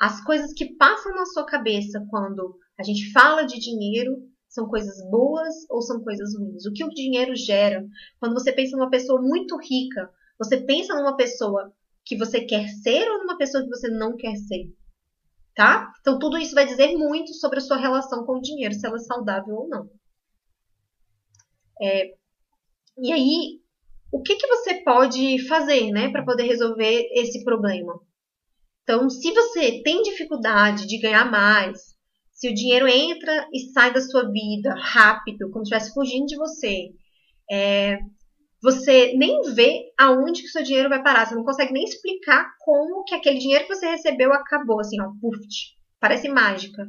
As 0.00 0.22
coisas 0.24 0.52
que 0.54 0.74
passam 0.76 1.14
na 1.14 1.26
sua 1.26 1.44
cabeça 1.44 2.04
quando 2.08 2.58
a 2.78 2.82
gente 2.82 3.12
fala 3.12 3.44
de 3.44 3.60
dinheiro 3.60 4.16
são 4.48 4.66
coisas 4.66 4.96
boas 5.10 5.54
ou 5.68 5.82
são 5.82 6.02
coisas 6.02 6.34
ruins? 6.34 6.64
O 6.66 6.72
que 6.72 6.84
o 6.84 6.88
dinheiro 6.88 7.36
gera? 7.36 7.86
Quando 8.18 8.32
você 8.32 8.52
pensa 8.52 8.76
numa 8.76 8.90
pessoa 8.90 9.20
muito 9.20 9.58
rica, 9.58 10.10
você 10.38 10.60
pensa 10.62 10.94
numa 10.94 11.16
pessoa 11.16 11.72
que 12.04 12.16
você 12.16 12.40
quer 12.40 12.66
ser 12.68 13.08
ou 13.10 13.18
numa 13.18 13.36
pessoa 13.36 13.62
que 13.62 13.68
você 13.68 13.88
não 13.88 14.16
quer 14.16 14.34
ser? 14.36 14.74
Tá? 15.54 15.92
Então 16.00 16.18
tudo 16.18 16.38
isso 16.38 16.54
vai 16.54 16.66
dizer 16.66 16.96
muito 16.96 17.34
sobre 17.34 17.58
a 17.58 17.62
sua 17.62 17.76
relação 17.76 18.24
com 18.24 18.38
o 18.38 18.40
dinheiro, 18.40 18.74
se 18.74 18.86
ela 18.86 18.96
é 18.96 19.00
saudável 19.00 19.54
ou 19.54 19.68
não. 19.68 19.90
É, 21.82 22.14
e 22.98 23.12
aí, 23.12 23.60
o 24.12 24.22
que, 24.22 24.36
que 24.36 24.46
você 24.46 24.82
pode 24.82 25.46
fazer, 25.46 25.90
né, 25.90 26.10
para 26.10 26.24
poder 26.24 26.44
resolver 26.44 27.08
esse 27.12 27.44
problema? 27.44 27.94
Então, 28.82 29.08
se 29.08 29.32
você 29.32 29.82
tem 29.82 30.02
dificuldade 30.02 30.86
de 30.86 30.98
ganhar 30.98 31.30
mais, 31.30 31.78
se 32.32 32.48
o 32.48 32.54
dinheiro 32.54 32.88
entra 32.88 33.46
e 33.52 33.70
sai 33.72 33.92
da 33.92 34.00
sua 34.00 34.30
vida 34.30 34.74
rápido, 34.74 35.50
como 35.50 35.64
se 35.64 35.72
estivesse 35.72 35.94
fugindo 35.94 36.26
de 36.26 36.36
você, 36.36 36.88
é, 37.50 37.98
você 38.62 39.12
nem 39.16 39.40
vê 39.54 39.92
aonde 39.98 40.42
que 40.42 40.48
o 40.48 40.50
seu 40.50 40.62
dinheiro 40.62 40.88
vai 40.88 41.02
parar. 41.02 41.26
Você 41.26 41.34
não 41.34 41.44
consegue 41.44 41.72
nem 41.72 41.84
explicar 41.84 42.46
como 42.60 43.04
que 43.04 43.14
aquele 43.14 43.38
dinheiro 43.38 43.66
que 43.66 43.74
você 43.74 43.86
recebeu 43.88 44.32
acabou, 44.32 44.80
assim, 44.80 45.00
ó, 45.00 45.10
puf, 45.20 45.38
parece 46.00 46.28
mágica. 46.28 46.82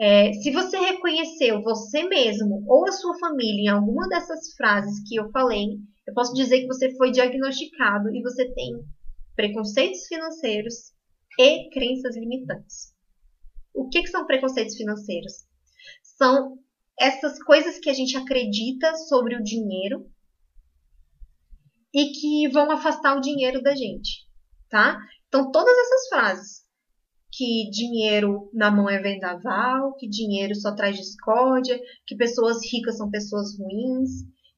É, 0.00 0.32
se 0.32 0.50
você 0.50 0.76
reconheceu 0.78 1.62
você 1.62 2.02
mesmo 2.04 2.64
ou 2.66 2.86
a 2.88 2.92
sua 2.92 3.16
família 3.18 3.64
em 3.64 3.68
alguma 3.68 4.08
dessas 4.08 4.54
frases 4.56 5.08
que 5.08 5.14
eu 5.16 5.30
falei, 5.30 5.66
eu 6.06 6.14
posso 6.14 6.34
dizer 6.34 6.60
que 6.60 6.66
você 6.66 6.94
foi 6.96 7.10
diagnosticado 7.10 8.14
e 8.14 8.22
você 8.22 8.52
tem 8.52 8.72
preconceitos 9.34 10.06
financeiros 10.06 10.92
e 11.38 11.68
crenças 11.70 12.16
limitantes. 12.16 12.94
O 13.74 13.88
que, 13.88 14.02
que 14.02 14.08
são 14.08 14.26
preconceitos 14.26 14.76
financeiros? 14.76 15.44
São 16.02 16.58
essas 16.98 17.42
coisas 17.42 17.78
que 17.78 17.90
a 17.90 17.94
gente 17.94 18.16
acredita 18.16 18.94
sobre 19.08 19.34
o 19.36 19.42
dinheiro 19.42 20.08
e 21.92 22.10
que 22.12 22.48
vão 22.48 22.70
afastar 22.70 23.16
o 23.16 23.20
dinheiro 23.20 23.62
da 23.62 23.74
gente, 23.74 24.26
tá? 24.68 24.98
Então, 25.28 25.50
todas 25.50 25.76
essas 25.76 26.08
frases 26.08 26.64
que 27.32 27.68
dinheiro 27.70 28.48
na 28.52 28.70
mão 28.70 28.88
é 28.88 29.00
vendaval, 29.00 29.94
que 29.96 30.08
dinheiro 30.08 30.54
só 30.54 30.72
traz 30.72 30.96
discórdia, 30.96 31.80
que 32.06 32.16
pessoas 32.16 32.58
ricas 32.72 32.96
são 32.96 33.10
pessoas 33.10 33.58
ruins, 33.58 34.10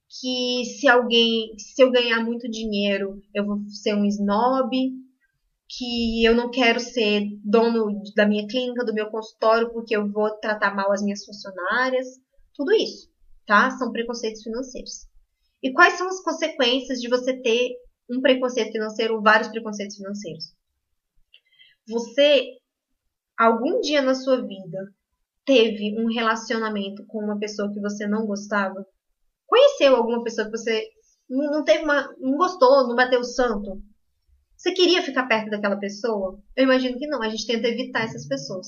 que 0.08 0.64
se 0.64 0.88
alguém, 0.88 1.56
se 1.58 1.82
eu 1.82 1.90
ganhar 1.90 2.25
muito 2.25 2.48
dinheiro, 2.48 3.20
eu 3.34 3.44
vou 3.44 3.58
ser 3.68 3.94
um 3.94 4.04
snob, 4.04 4.70
que 5.68 6.25
eu 6.25 6.34
não 6.34 6.50
quero 6.50 6.78
ser 6.78 7.25
dono 7.44 8.00
da 8.14 8.26
minha 8.26 8.46
clínica, 8.46 8.84
do 8.84 8.94
meu 8.94 9.10
consultório, 9.10 9.72
porque 9.72 9.96
eu 9.96 10.10
vou 10.10 10.30
tratar 10.38 10.75
mal 10.75 10.92
as 10.92 11.02
minhas 11.02 11.25
funcionárias, 11.25 12.06
tudo 12.54 12.72
isso, 12.72 13.10
tá? 13.46 13.70
São 13.70 13.90
preconceitos 13.90 14.42
financeiros. 14.42 15.08
E 15.62 15.72
quais 15.72 15.94
são 15.94 16.06
as 16.06 16.22
consequências 16.22 17.00
de 17.00 17.08
você 17.08 17.36
ter 17.42 17.75
um 18.08 18.20
preconceito 18.20 18.72
financeiro 18.72 19.16
ou 19.16 19.22
vários 19.22 19.48
preconceitos 19.48 19.96
financeiros? 19.96 20.54
Você, 21.88 22.46
algum 23.36 23.80
dia 23.80 24.02
na 24.02 24.14
sua 24.14 24.46
vida, 24.46 24.92
teve 25.44 25.98
um 25.98 26.06
relacionamento 26.06 27.04
com 27.06 27.18
uma 27.18 27.38
pessoa 27.38 27.72
que 27.72 27.80
você 27.80 28.06
não 28.06 28.26
gostava? 28.26 28.86
Conheceu 29.46 29.96
alguma 29.96 30.22
pessoa 30.22 30.46
que 30.46 30.56
você 30.56 30.88
não 31.28 31.64
teve 31.64 31.84
uma, 31.84 32.08
não 32.18 32.36
gostou, 32.36 32.86
não 32.88 32.94
bateu 32.94 33.20
o 33.20 33.24
santo? 33.24 33.82
Você 34.56 34.72
queria 34.72 35.02
ficar 35.02 35.26
perto 35.26 35.50
daquela 35.50 35.78
pessoa? 35.78 36.40
Eu 36.56 36.64
imagino 36.64 36.98
que 36.98 37.06
não. 37.06 37.22
A 37.22 37.28
gente 37.28 37.46
tenta 37.46 37.68
evitar 37.68 38.04
essas 38.04 38.26
pessoas. 38.26 38.66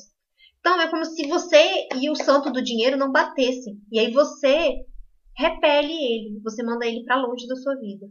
Então 0.60 0.80
é 0.80 0.88
como 0.88 1.04
se 1.04 1.26
você 1.26 1.88
e 1.96 2.10
o 2.10 2.16
santo 2.16 2.52
do 2.52 2.62
dinheiro 2.62 2.96
não 2.96 3.10
batessem. 3.10 3.80
E 3.90 3.98
aí 3.98 4.12
você 4.12 4.74
repele 5.36 5.92
ele, 5.92 6.40
você 6.42 6.62
manda 6.62 6.84
ele 6.84 7.04
para 7.04 7.20
longe 7.20 7.46
da 7.46 7.56
sua 7.56 7.76
vida. 7.76 8.06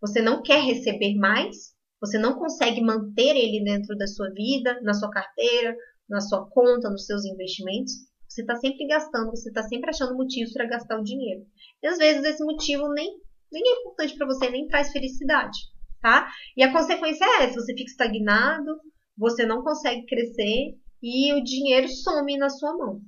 Você 0.00 0.22
não 0.22 0.42
quer 0.42 0.62
receber 0.62 1.14
mais, 1.16 1.74
você 2.00 2.18
não 2.18 2.38
consegue 2.38 2.80
manter 2.80 3.36
ele 3.36 3.62
dentro 3.62 3.96
da 3.96 4.06
sua 4.06 4.30
vida, 4.30 4.80
na 4.82 4.94
sua 4.94 5.10
carteira, 5.10 5.76
na 6.08 6.20
sua 6.20 6.48
conta, 6.48 6.88
nos 6.88 7.04
seus 7.04 7.24
investimentos, 7.24 7.92
você 8.30 8.42
está 8.42 8.54
sempre 8.56 8.86
gastando, 8.86 9.30
você 9.30 9.48
está 9.48 9.62
sempre 9.64 9.90
achando 9.90 10.16
motivos 10.16 10.52
para 10.52 10.68
gastar 10.68 11.00
o 11.00 11.02
dinheiro. 11.02 11.44
E 11.82 11.86
às 11.88 11.98
vezes 11.98 12.22
esse 12.22 12.44
motivo 12.44 12.88
nem, 12.92 13.18
nem 13.50 13.62
é 13.62 13.80
importante 13.80 14.16
para 14.16 14.26
você, 14.28 14.48
nem 14.48 14.68
traz 14.68 14.92
felicidade, 14.92 15.58
tá? 16.00 16.30
E 16.56 16.62
a 16.62 16.72
consequência 16.72 17.24
é 17.24 17.44
essa: 17.44 17.60
você 17.60 17.74
fica 17.74 17.90
estagnado, 17.90 18.80
você 19.18 19.44
não 19.44 19.64
consegue 19.64 20.06
crescer 20.06 20.78
e 21.02 21.32
o 21.34 21.42
dinheiro 21.42 21.88
some 21.88 22.38
na 22.38 22.48
sua 22.48 22.76
mão. 22.76 23.00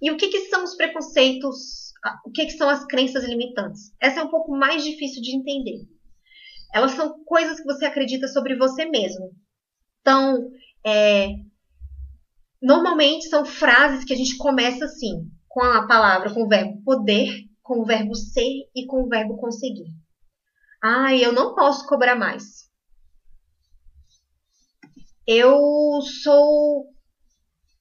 E 0.00 0.12
o 0.12 0.16
que, 0.16 0.28
que 0.28 0.42
são 0.42 0.62
os 0.62 0.76
preconceitos? 0.76 1.92
O 2.24 2.30
que, 2.30 2.46
que 2.46 2.52
são 2.52 2.68
as 2.68 2.86
crenças 2.86 3.24
limitantes? 3.24 3.92
Essa 4.00 4.20
é 4.20 4.22
um 4.22 4.30
pouco 4.30 4.52
mais 4.52 4.84
difícil 4.84 5.20
de 5.20 5.34
entender. 5.34 5.80
Elas 6.72 6.92
são 6.92 7.24
coisas 7.24 7.58
que 7.58 7.64
você 7.64 7.84
acredita 7.84 8.28
sobre 8.28 8.56
você 8.56 8.84
mesmo. 8.84 9.32
Então, 10.00 10.52
é, 10.86 11.30
normalmente 12.60 13.28
são 13.28 13.44
frases 13.44 14.04
que 14.04 14.12
a 14.12 14.16
gente 14.16 14.36
começa 14.36 14.84
assim, 14.84 15.30
com 15.48 15.60
a 15.60 15.86
palavra, 15.86 16.32
com 16.32 16.44
o 16.44 16.48
verbo 16.48 16.82
poder, 16.84 17.28
com 17.62 17.80
o 17.80 17.84
verbo 17.84 18.14
ser 18.14 18.68
e 18.74 18.86
com 18.86 19.02
o 19.02 19.08
verbo 19.08 19.36
conseguir. 19.36 19.90
Ah, 20.82 21.14
eu 21.14 21.32
não 21.32 21.54
posso 21.54 21.86
cobrar 21.86 22.16
mais. 22.16 22.68
Eu 25.26 26.00
sou 26.22 26.86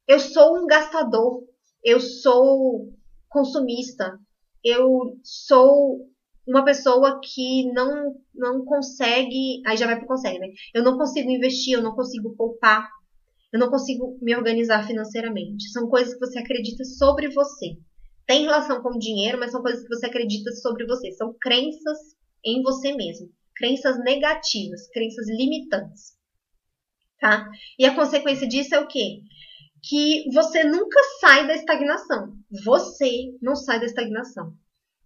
eu 0.07 0.19
sou 0.19 0.57
um 0.57 0.65
gastador 0.65 1.47
eu 1.87 2.01
sou 2.01 2.93
consumista, 3.29 4.19
eu 4.61 5.17
sou 5.23 6.05
uma 6.45 6.65
pessoa 6.65 7.21
que 7.23 7.71
não, 7.71 8.13
não 8.35 8.65
consegue. 8.65 9.61
Aí 9.65 9.77
já 9.77 9.85
vai 9.85 9.97
pro 9.97 10.05
consegue, 10.05 10.37
né? 10.39 10.47
Eu 10.73 10.83
não 10.83 10.97
consigo 10.97 11.29
investir, 11.29 11.75
eu 11.75 11.81
não 11.81 11.95
consigo 11.95 12.35
poupar, 12.35 12.89
eu 13.51 13.59
não 13.59 13.69
consigo 13.69 14.17
me 14.21 14.35
organizar 14.35 14.85
financeiramente. 14.85 15.69
São 15.71 15.87
coisas 15.87 16.13
que 16.13 16.19
você 16.19 16.39
acredita 16.39 16.83
sobre 16.83 17.29
você. 17.29 17.77
Tem 18.25 18.43
relação 18.43 18.81
com 18.81 18.89
o 18.89 18.99
dinheiro, 18.99 19.39
mas 19.39 19.51
são 19.51 19.61
coisas 19.61 19.81
que 19.81 19.89
você 19.89 20.05
acredita 20.07 20.51
sobre 20.51 20.85
você. 20.85 21.11
São 21.11 21.33
crenças 21.39 21.97
em 22.43 22.61
você 22.61 22.93
mesmo. 22.93 23.29
Crenças 23.55 23.97
negativas, 24.03 24.87
crenças 24.89 25.27
limitantes. 25.29 26.17
Tá? 27.19 27.49
E 27.79 27.85
a 27.85 27.95
consequência 27.95 28.47
disso 28.47 28.75
é 28.75 28.79
o 28.79 28.87
quê? 28.87 29.21
que 29.83 30.29
você 30.33 30.63
nunca 30.63 30.99
sai 31.19 31.47
da 31.47 31.53
estagnação. 31.53 32.33
Você 32.65 33.33
não 33.41 33.55
sai 33.55 33.79
da 33.79 33.85
estagnação. 33.85 34.53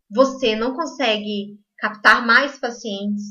Você 0.10 0.56
não 0.56 0.74
consegue 0.74 1.60
captar 1.78 2.26
mais 2.26 2.60
pacientes, 2.60 3.24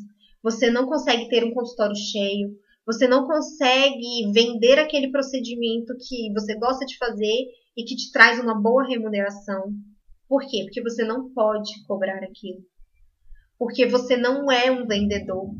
você 0.43 0.71
não 0.71 0.87
consegue 0.87 1.29
ter 1.29 1.45
um 1.45 1.52
consultório 1.52 1.95
cheio, 1.95 2.50
você 2.87 3.06
não 3.06 3.26
consegue 3.26 4.32
vender 4.32 4.78
aquele 4.78 5.10
procedimento 5.10 5.94
que 6.08 6.32
você 6.32 6.56
gosta 6.58 6.84
de 6.84 6.96
fazer 6.96 7.46
e 7.76 7.84
que 7.84 7.96
te 7.96 8.10
traz 8.10 8.40
uma 8.40 8.60
boa 8.60 8.87
remuneração. 8.87 9.72
Por 10.28 10.40
quê? 10.49 10.62
Porque 10.64 10.82
você 10.82 11.04
não 11.04 11.32
pode 11.32 11.70
cobrar 11.87 12.22
aquilo. 12.22 12.60
Porque 13.58 13.87
você 13.87 14.16
não 14.16 14.50
é 14.50 14.70
um 14.70 14.87
vendedor. 14.87 15.50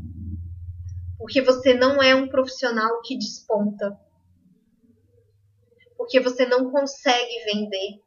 Porque 1.18 1.42
você 1.42 1.74
não 1.74 2.02
é 2.02 2.14
um 2.14 2.28
profissional 2.28 3.00
que 3.02 3.16
desponta 3.16 3.98
porque 6.00 6.18
você 6.18 6.46
não 6.46 6.70
consegue 6.70 7.44
vender, 7.44 8.00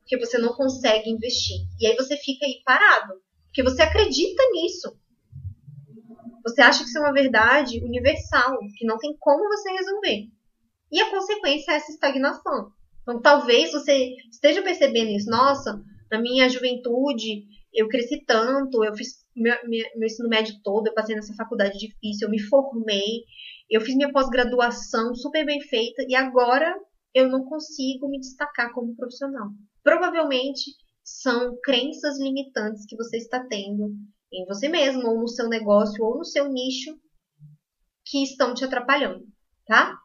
porque 0.00 0.18
você 0.18 0.36
não 0.36 0.52
consegue 0.52 1.08
investir. 1.08 1.56
E 1.80 1.86
aí 1.86 1.96
você 1.96 2.14
fica 2.18 2.44
aí 2.44 2.60
parado, 2.62 3.14
porque 3.46 3.62
você 3.62 3.80
acredita 3.80 4.42
nisso. 4.52 4.96
Você 6.44 6.60
acha 6.62 6.82
que 6.82 6.88
isso 6.88 6.98
é 6.98 7.02
uma 7.02 7.12
verdade 7.12 7.82
universal, 7.84 8.58
que 8.76 8.86
não 8.86 8.98
tem 8.98 9.16
como 9.18 9.48
você 9.48 9.70
resolver. 9.70 10.28
E 10.92 11.00
a 11.00 11.10
consequência 11.10 11.72
é 11.72 11.76
essa 11.76 11.92
estagnação. 11.92 12.72
Então, 13.02 13.20
talvez 13.20 13.72
você 13.72 14.14
esteja 14.30 14.62
percebendo 14.62 15.10
isso. 15.10 15.30
Nossa, 15.30 15.82
na 16.10 16.20
minha 16.20 16.48
juventude, 16.48 17.44
eu 17.72 17.88
cresci 17.88 18.24
tanto, 18.26 18.84
eu 18.84 18.94
fiz 18.94 19.20
meu, 19.34 19.54
meu, 19.68 19.84
meu 19.96 20.06
ensino 20.06 20.28
médio 20.28 20.54
todo, 20.62 20.88
eu 20.88 20.94
passei 20.94 21.14
nessa 21.14 21.34
faculdade 21.34 21.78
difícil, 21.78 22.26
eu 22.26 22.30
me 22.30 22.40
formei, 22.40 23.24
eu 23.70 23.80
fiz 23.80 23.94
minha 23.94 24.12
pós-graduação 24.12 25.14
super 25.14 25.46
bem 25.46 25.60
feita, 25.60 26.04
e 26.08 26.14
agora 26.14 26.74
eu 27.14 27.28
não 27.28 27.44
consigo 27.44 28.08
me 28.08 28.18
destacar 28.18 28.72
como 28.72 28.96
profissional. 28.96 29.48
Provavelmente 29.82 30.72
são 31.02 31.56
crenças 31.62 32.18
limitantes 32.18 32.84
que 32.86 32.96
você 32.96 33.16
está 33.16 33.44
tendo 33.48 33.94
em 34.32 34.44
você 34.46 34.68
mesmo, 34.68 35.08
ou 35.08 35.20
no 35.20 35.28
seu 35.28 35.48
negócio, 35.48 36.04
ou 36.04 36.18
no 36.18 36.24
seu 36.24 36.48
nicho, 36.48 36.98
que 38.04 38.22
estão 38.22 38.54
te 38.54 38.64
atrapalhando, 38.64 39.26
tá? 39.66 39.96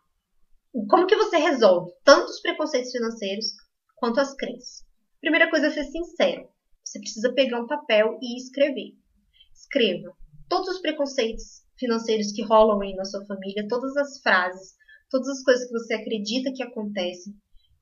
Como 0.90 1.08
que 1.08 1.16
você 1.16 1.38
resolve 1.38 1.92
tanto 2.04 2.30
os 2.30 2.42
preconceitos 2.42 2.92
financeiros 2.92 3.46
quanto 3.96 4.20
as 4.20 4.36
crenças? 4.36 4.86
Primeira 5.22 5.50
coisa 5.50 5.68
é 5.68 5.72
ser 5.72 5.86
sincero. 5.86 6.50
Você 6.84 7.00
precisa 7.00 7.34
pegar 7.34 7.62
um 7.62 7.68
papel 7.68 8.18
e 8.22 8.38
escrever. 8.38 8.94
Escreva 9.54 10.16
todos 10.50 10.68
os 10.70 10.82
preconceitos 10.82 11.64
financeiros 11.78 12.32
que 12.32 12.44
rolam 12.44 12.82
aí 12.82 12.94
na 12.96 13.06
sua 13.06 13.26
família, 13.26 13.68
todas 13.68 13.96
as 13.98 14.20
frases, 14.22 14.76
todas 15.10 15.28
as 15.30 15.44
coisas 15.44 15.66
que 15.66 15.74
você 15.74 15.94
acredita 15.96 16.52
que 16.54 16.64
acontecem, 16.64 17.34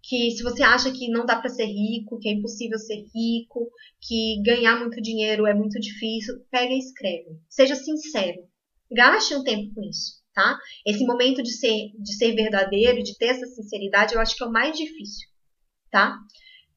que 0.04 0.32
se 0.32 0.44
você 0.44 0.62
acha 0.62 0.92
que 0.92 1.08
não 1.08 1.26
dá 1.26 1.38
para 1.38 1.50
ser 1.50 1.66
rico, 1.66 2.20
que 2.20 2.28
é 2.28 2.34
impossível 2.34 2.78
ser 2.78 3.06
rico, 3.16 3.72
que 4.02 4.42
ganhar 4.44 4.78
muito 4.78 5.02
dinheiro 5.02 5.48
é 5.48 5.54
muito 5.54 5.80
difícil, 5.80 6.44
pega 6.52 6.74
e 6.74 6.78
escreve. 6.78 7.40
Seja 7.48 7.74
sincero. 7.74 8.46
Gaste 8.92 9.34
um 9.34 9.44
tempo 9.46 9.74
com 9.74 9.82
isso, 9.82 10.22
tá? 10.34 10.60
Esse 10.86 11.06
momento 11.06 11.42
de 11.42 11.54
ser, 11.54 11.94
de 11.98 12.18
ser 12.18 12.36
verdadeiro, 12.36 13.02
de 13.02 13.18
ter 13.18 13.28
essa 13.28 13.46
sinceridade, 13.46 14.14
eu 14.14 14.20
acho 14.20 14.36
que 14.36 14.44
é 14.44 14.46
o 14.46 14.52
mais 14.52 14.78
difícil, 14.78 15.30
tá? 15.90 16.20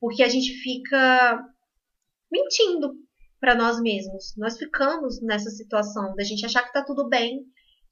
Porque 0.00 0.22
a 0.22 0.28
gente 0.28 0.52
fica 0.62 1.44
mentindo 2.30 2.94
para 3.40 3.56
nós 3.56 3.80
mesmos. 3.80 4.34
Nós 4.36 4.56
ficamos 4.56 5.20
nessa 5.20 5.50
situação 5.50 6.14
da 6.14 6.22
gente 6.22 6.46
achar 6.46 6.62
que 6.62 6.72
tá 6.72 6.84
tudo 6.84 7.08
bem 7.08 7.44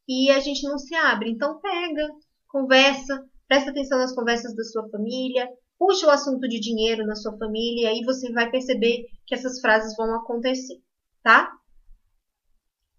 e 0.08 0.30
a 0.30 0.38
gente 0.38 0.62
não 0.62 0.78
se 0.78 0.94
abre. 0.94 1.28
Então 1.28 1.60
pega, 1.60 2.08
conversa, 2.46 3.28
presta 3.48 3.70
atenção 3.70 3.98
nas 3.98 4.14
conversas 4.14 4.54
da 4.54 4.64
sua 4.64 4.88
família, 4.88 5.48
puxa 5.78 6.06
o 6.06 6.10
assunto 6.10 6.48
de 6.48 6.60
dinheiro 6.60 7.06
na 7.06 7.14
sua 7.14 7.36
família 7.36 7.84
e 7.84 7.86
aí 7.86 8.04
você 8.04 8.32
vai 8.32 8.50
perceber 8.50 9.06
que 9.26 9.34
essas 9.34 9.60
frases 9.60 9.96
vão 9.96 10.14
acontecer, 10.14 10.80
tá? 11.22 11.52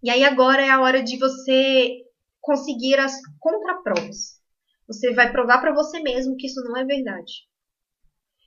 E 0.02 0.10
aí 0.10 0.24
agora 0.24 0.62
é 0.62 0.70
a 0.70 0.80
hora 0.80 1.02
de 1.02 1.18
você 1.18 2.04
conseguir 2.40 2.98
as 2.98 3.14
contraprovas. 3.40 4.40
Você 4.86 5.12
vai 5.14 5.32
provar 5.32 5.60
para 5.60 5.74
você 5.74 6.00
mesmo 6.00 6.36
que 6.36 6.46
isso 6.46 6.62
não 6.62 6.76
é 6.76 6.84
verdade. 6.84 7.32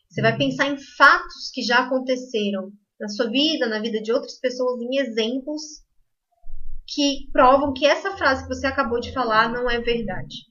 Você 0.10 0.22
vai 0.22 0.38
pensar 0.38 0.68
em 0.68 0.78
fatos 0.98 1.52
que 1.54 1.62
já 1.62 1.80
aconteceram 1.80 2.72
na 3.00 3.08
sua 3.10 3.30
vida, 3.30 3.68
na 3.68 3.80
vida 3.80 4.02
de 4.02 4.12
outras 4.12 4.40
pessoas, 4.40 4.82
em 4.82 4.98
exemplos 5.00 5.62
que 6.88 7.30
provam 7.32 7.74
que 7.74 7.86
essa 7.86 8.18
frase 8.18 8.44
que 8.44 8.56
você 8.56 8.66
acabou 8.66 9.00
de 9.00 9.14
falar 9.14 9.52
não 9.52 9.70
é 9.70 9.80
verdade 9.80 10.50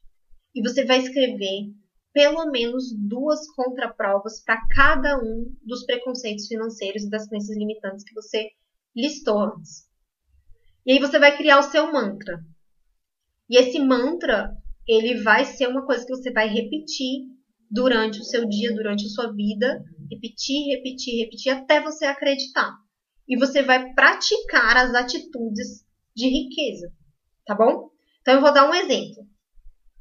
e 0.54 0.62
você 0.62 0.84
vai 0.84 0.98
escrever 0.98 1.72
pelo 2.12 2.50
menos 2.50 2.92
duas 2.96 3.46
contraprovas 3.52 4.42
para 4.42 4.60
cada 4.74 5.18
um 5.18 5.54
dos 5.62 5.84
preconceitos 5.84 6.46
financeiros 6.46 7.04
e 7.04 7.10
das 7.10 7.28
crenças 7.28 7.56
limitantes 7.56 8.04
que 8.04 8.14
você 8.14 8.50
listou 8.96 9.38
antes. 9.38 9.88
E 10.84 10.92
aí 10.92 10.98
você 10.98 11.18
vai 11.18 11.36
criar 11.36 11.58
o 11.58 11.70
seu 11.70 11.92
mantra. 11.92 12.42
E 13.48 13.56
esse 13.56 13.78
mantra, 13.78 14.56
ele 14.86 15.22
vai 15.22 15.44
ser 15.44 15.68
uma 15.68 15.86
coisa 15.86 16.04
que 16.04 16.14
você 16.14 16.32
vai 16.32 16.48
repetir 16.48 17.26
durante 17.70 18.20
o 18.20 18.24
seu 18.24 18.48
dia, 18.48 18.74
durante 18.74 19.04
a 19.04 19.08
sua 19.10 19.32
vida, 19.32 19.84
repetir, 20.10 20.74
repetir, 20.74 21.24
repetir 21.24 21.52
até 21.52 21.80
você 21.80 22.06
acreditar. 22.06 22.74
E 23.28 23.36
você 23.36 23.62
vai 23.62 23.92
praticar 23.92 24.76
as 24.76 24.94
atitudes 24.94 25.84
de 26.16 26.28
riqueza, 26.28 26.90
tá 27.44 27.54
bom? 27.54 27.90
Então 28.22 28.34
eu 28.34 28.40
vou 28.40 28.52
dar 28.52 28.68
um 28.68 28.74
exemplo. 28.74 29.26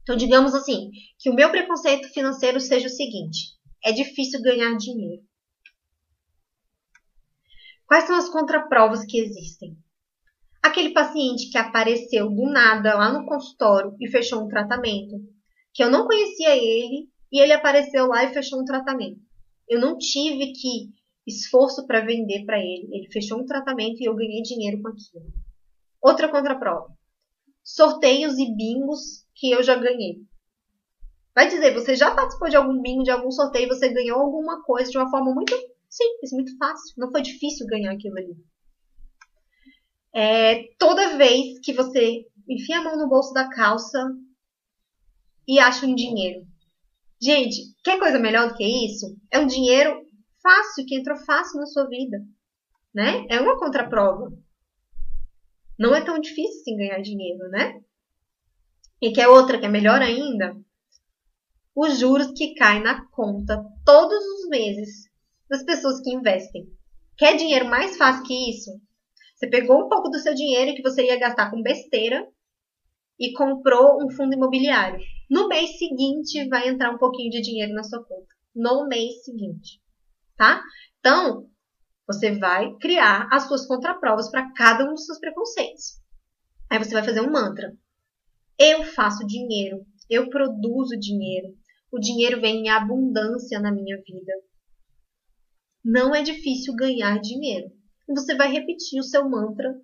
Então, 0.08 0.15
digamos 0.15 0.56
assim, 0.56 0.89
que 1.20 1.30
o 1.30 1.34
meu 1.34 1.52
preconceito 1.52 2.08
financeiro 2.13 2.62
seja 2.62 2.88
o 2.88 2.89
seguinte: 2.89 3.58
é 3.84 3.91
difícil 3.91 4.41
ganhar 4.41 4.74
dinheiro. 4.78 5.22
Quais 7.86 8.06
são 8.06 8.15
as 8.15 8.30
contraprovas 8.30 9.06
que 9.06 9.20
existem? 9.20 9.78
Aquele 10.63 10.93
paciente 10.93 11.52
que 11.52 11.58
apareceu 11.58 12.30
do 12.30 12.50
nada 12.50 12.96
lá 12.96 13.12
no 13.12 13.26
consultório 13.26 13.98
e 14.00 14.10
fechou 14.10 14.46
um 14.46 14.48
tratamento, 14.48 15.17
que 15.74 15.84
eu 15.84 15.91
não 15.91 16.08
conhecia 16.08 16.56
ele 16.56 17.10
e 17.30 17.41
ele 17.41 17.52
apareceu 17.52 18.08
lá 18.08 18.24
e 18.24 18.34
fechou 18.34 18.62
um 18.62 18.65
tratamento. 18.65 19.20
Eu 19.67 19.82
não 19.82 19.98
tive 19.98 20.54
que 20.54 20.89
esforço 21.28 21.86
para 21.86 22.06
vender 22.06 22.46
para 22.46 22.60
ele. 22.60 22.88
Ele 22.93 23.12
fechou 23.12 23.41
um 23.41 23.46
tratamento 23.46 24.00
e 24.00 24.06
eu 24.06 24.15
ganhei 24.15 24.41
dinheiro 24.41 24.82
com 24.82 24.88
aquilo. 24.88 25.34
Outra 26.02 26.30
contraprova. 26.30 26.97
Sorteios 27.68 28.38
e 28.38 28.46
bingos 28.56 29.26
que 29.36 29.52
eu 29.52 29.62
já 29.62 29.76
ganhei. 29.76 30.26
Vai 31.36 31.50
dizer, 31.50 31.74
você 31.74 31.98
já 31.98 32.16
participou 32.16 32.50
de 32.50 32.56
algum 32.56 32.82
bingo, 32.82 33.04
de 33.04 33.12
algum 33.12 33.30
sorteio, 33.30 33.68
você 33.68 33.90
ganhou 33.90 34.22
alguma 34.22 34.64
coisa 34.64 34.90
de 34.90 34.98
uma 34.98 35.10
forma 35.10 35.36
muito 35.36 35.54
simples, 35.90 36.32
muito 36.32 36.58
fácil. 36.58 36.94
Não 36.98 37.12
foi 37.12 37.22
difícil 37.22 37.68
ganhar 37.68 37.92
aquilo 37.92 38.18
ali. 38.18 38.38
É, 40.16 40.64
toda 40.80 41.18
vez 41.18 41.60
que 41.60 41.74
você 41.74 42.26
enfia 42.48 42.80
a 42.80 42.84
mão 42.86 42.98
no 42.98 43.10
bolso 43.10 43.34
da 43.34 43.50
calça 43.50 44.00
e 45.46 45.60
acha 45.60 45.86
um 45.86 45.94
dinheiro. 45.94 46.48
Gente, 47.22 47.76
quer 47.84 48.00
coisa 48.00 48.18
melhor 48.18 48.48
do 48.48 48.56
que 48.56 48.64
isso? 48.64 49.14
É 49.30 49.40
um 49.40 49.46
dinheiro 49.46 50.08
fácil, 50.42 50.86
que 50.86 50.96
entrou 50.96 51.18
fácil 51.18 51.60
na 51.60 51.66
sua 51.66 51.86
vida. 51.90 52.18
Né? 52.96 53.28
É 53.30 53.42
uma 53.42 53.60
contraprova. 53.60 54.32
Não 55.78 55.96
é 55.96 56.04
tão 56.04 56.20
difícil 56.20 56.62
assim 56.62 56.78
ganhar 56.78 57.02
dinheiro, 57.02 57.50
né? 57.50 57.82
E 59.02 59.12
que 59.12 59.22
é 59.22 59.28
outra 59.28 59.60
que 59.60 59.66
é 59.66 59.70
melhor 59.70 60.02
ainda, 60.02 60.56
os 61.76 62.00
juros 62.00 62.32
que 62.36 62.56
caem 62.56 62.82
na 62.82 63.08
conta 63.10 63.63
todos 63.86 64.18
os 64.18 64.50
meses 64.50 65.08
das 65.48 65.63
pessoas 65.63 66.02
que 66.02 66.12
investem. 66.12 66.66
Quer 67.16 67.38
dinheiro 67.38 67.66
mais 67.66 67.96
fácil 67.98 68.24
que 68.24 68.50
isso? 68.50 68.72
Você 69.36 69.48
pegou 69.48 69.86
um 69.86 69.88
pouco 69.88 70.10
do 70.10 70.18
seu 70.18 70.34
dinheiro 70.34 70.76
que 70.76 70.82
você 70.82 71.06
ia 71.06 71.20
gastar 71.20 71.52
com 71.52 71.62
besteira 71.62 72.28
e 73.20 73.32
comprou 73.34 74.04
um 74.04 74.10
fundo 74.10 74.34
imobiliário. 74.34 75.00
No 75.30 75.48
mês 75.48 75.78
seguinte 75.78 76.48
vai 76.50 76.68
entrar 76.68 76.92
um 76.92 76.98
pouquinho 76.98 77.30
de 77.30 77.42
dinheiro 77.42 77.74
na 77.74 77.84
sua 77.84 78.04
conta. 78.04 78.34
No 78.56 78.88
mês 78.88 79.24
seguinte, 79.24 79.80
tá? 80.36 80.63
Então, 81.00 81.48
você 82.08 82.32
vai 82.32 82.74
criar 82.78 83.28
as 83.32 83.48
suas 83.48 83.65
contraprovas 83.65 84.32
para 84.32 84.52
cada 84.54 84.86
um 84.86 84.93
dos 84.93 85.06
seus 85.06 85.20
preconceitos. 85.20 86.02
Aí 86.70 86.80
você 86.80 86.93
vai 86.93 87.04
fazer 87.04 87.22
um 87.22 87.32
mantra. 87.32 87.76
Eu 88.58 88.84
faço 88.84 89.28
dinheiro, 89.28 89.86
eu 90.10 90.30
produzo 90.30 90.98
dinheiro, 90.98 91.54
o 91.91 92.00
dinheiro 92.00 92.39
vem 92.41 92.65
em 92.65 92.70
abundância 92.70 93.60
na 93.60 93.72
minha 93.72 93.98
vida. 93.98 94.34
Não 95.84 96.15
é 96.15 96.22
difícil 96.22 96.76
ganhar 96.76 97.20
dinheiro. 97.20 97.72
Você 98.10 98.36
vai 98.36 98.52
repetir 98.52 99.00
o 99.00 99.04
seu 99.04 99.30
mantra 99.30 99.80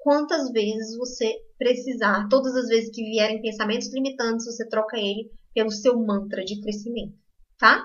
quantas 0.00 0.50
vezes 0.50 0.96
você 0.96 1.32
precisar. 1.58 2.28
Todas 2.28 2.54
as 2.56 2.68
vezes 2.68 2.90
que 2.94 3.02
vierem 3.02 3.42
pensamentos 3.42 3.92
limitantes, 3.92 4.46
você 4.46 4.68
troca 4.68 4.96
ele 4.96 5.30
pelo 5.54 5.70
seu 5.70 5.98
mantra 5.98 6.44
de 6.44 6.60
crescimento, 6.60 7.16
tá? 7.58 7.84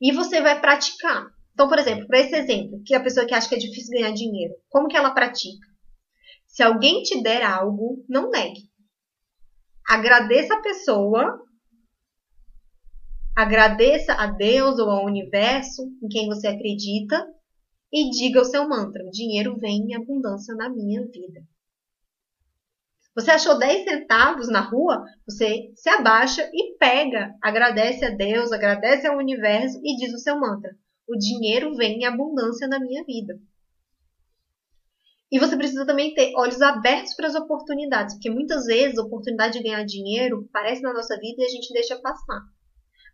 E 0.00 0.12
você 0.12 0.40
vai 0.40 0.60
praticar. 0.60 1.33
Então, 1.54 1.68
por 1.68 1.78
exemplo, 1.78 2.06
para 2.06 2.20
esse 2.20 2.34
exemplo, 2.34 2.82
que 2.84 2.94
a 2.94 3.02
pessoa 3.02 3.26
que 3.26 3.32
acha 3.32 3.48
que 3.48 3.54
é 3.54 3.58
difícil 3.58 3.92
ganhar 3.92 4.12
dinheiro, 4.12 4.54
como 4.68 4.88
que 4.88 4.96
ela 4.96 5.14
pratica? 5.14 5.66
Se 6.46 6.62
alguém 6.62 7.02
te 7.02 7.22
der 7.22 7.42
algo, 7.42 8.04
não 8.08 8.30
negue. 8.30 8.68
Agradeça 9.88 10.54
a 10.54 10.60
pessoa 10.60 11.44
Agradeça 13.36 14.14
a 14.14 14.28
Deus 14.28 14.78
ou 14.78 14.88
ao 14.88 15.04
universo 15.04 15.82
em 16.00 16.06
quem 16.06 16.28
você 16.28 16.46
acredita 16.46 17.26
e 17.92 18.08
diga 18.10 18.40
o 18.40 18.44
seu 18.44 18.68
mantra: 18.68 19.02
dinheiro 19.10 19.58
vem 19.58 19.78
em 19.78 19.94
abundância 19.96 20.54
na 20.54 20.68
minha 20.68 21.04
vida. 21.04 21.42
Você 23.12 23.32
achou 23.32 23.58
10 23.58 23.84
centavos 23.84 24.48
na 24.48 24.60
rua? 24.60 25.04
Você 25.26 25.72
se 25.74 25.88
abaixa 25.88 26.48
e 26.52 26.76
pega, 26.78 27.34
agradece 27.42 28.04
a 28.04 28.10
Deus, 28.10 28.52
agradece 28.52 29.08
ao 29.08 29.18
universo 29.18 29.80
e 29.82 29.96
diz 29.96 30.14
o 30.14 30.18
seu 30.18 30.38
mantra: 30.38 30.70
o 31.06 31.16
dinheiro 31.16 31.74
vem 31.74 32.00
em 32.00 32.04
abundância 32.04 32.66
na 32.66 32.78
minha 32.80 33.04
vida. 33.04 33.38
E 35.30 35.38
você 35.38 35.56
precisa 35.56 35.84
também 35.84 36.14
ter 36.14 36.32
olhos 36.36 36.62
abertos 36.62 37.14
para 37.14 37.26
as 37.26 37.34
oportunidades, 37.34 38.14
porque 38.14 38.30
muitas 38.30 38.66
vezes 38.66 38.98
a 38.98 39.02
oportunidade 39.02 39.58
de 39.58 39.64
ganhar 39.64 39.84
dinheiro 39.84 40.46
aparece 40.48 40.80
na 40.82 40.92
nossa 40.92 41.18
vida 41.18 41.42
e 41.42 41.44
a 41.44 41.48
gente 41.48 41.72
deixa 41.72 41.98
passar. 42.00 42.40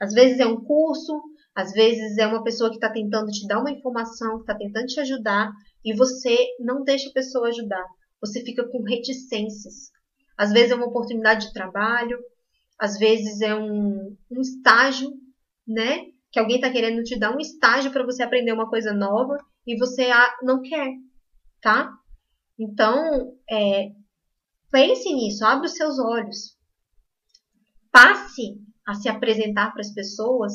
Às 0.00 0.12
vezes 0.12 0.38
é 0.38 0.46
um 0.46 0.62
curso, 0.62 1.18
às 1.54 1.72
vezes 1.72 2.18
é 2.18 2.26
uma 2.26 2.42
pessoa 2.42 2.70
que 2.70 2.76
está 2.76 2.90
tentando 2.90 3.30
te 3.30 3.46
dar 3.46 3.60
uma 3.60 3.70
informação, 3.70 4.36
que 4.36 4.42
está 4.42 4.54
tentando 4.54 4.86
te 4.86 5.00
ajudar, 5.00 5.50
e 5.84 5.94
você 5.94 6.36
não 6.58 6.84
deixa 6.84 7.08
a 7.08 7.12
pessoa 7.12 7.48
ajudar. 7.48 7.84
Você 8.20 8.42
fica 8.42 8.68
com 8.68 8.82
reticências. 8.82 9.90
Às 10.36 10.52
vezes 10.52 10.72
é 10.72 10.74
uma 10.74 10.86
oportunidade 10.86 11.46
de 11.46 11.52
trabalho, 11.52 12.18
às 12.78 12.98
vezes 12.98 13.40
é 13.40 13.54
um, 13.54 14.16
um 14.30 14.40
estágio, 14.40 15.10
né? 15.66 16.06
Que 16.32 16.38
alguém 16.38 16.56
está 16.56 16.70
querendo 16.70 17.02
te 17.02 17.18
dar 17.18 17.34
um 17.34 17.40
estágio 17.40 17.90
para 17.90 18.04
você 18.04 18.22
aprender 18.22 18.52
uma 18.52 18.68
coisa 18.68 18.92
nova 18.92 19.36
e 19.66 19.76
você 19.76 20.08
não 20.42 20.62
quer, 20.62 20.88
tá? 21.60 21.92
Então, 22.58 23.36
é, 23.50 23.90
pense 24.70 25.12
nisso, 25.12 25.44
abre 25.44 25.66
os 25.66 25.74
seus 25.74 25.98
olhos. 25.98 26.56
Passe 27.90 28.60
a 28.86 28.94
se 28.94 29.08
apresentar 29.08 29.72
para 29.72 29.80
as 29.80 29.92
pessoas 29.92 30.52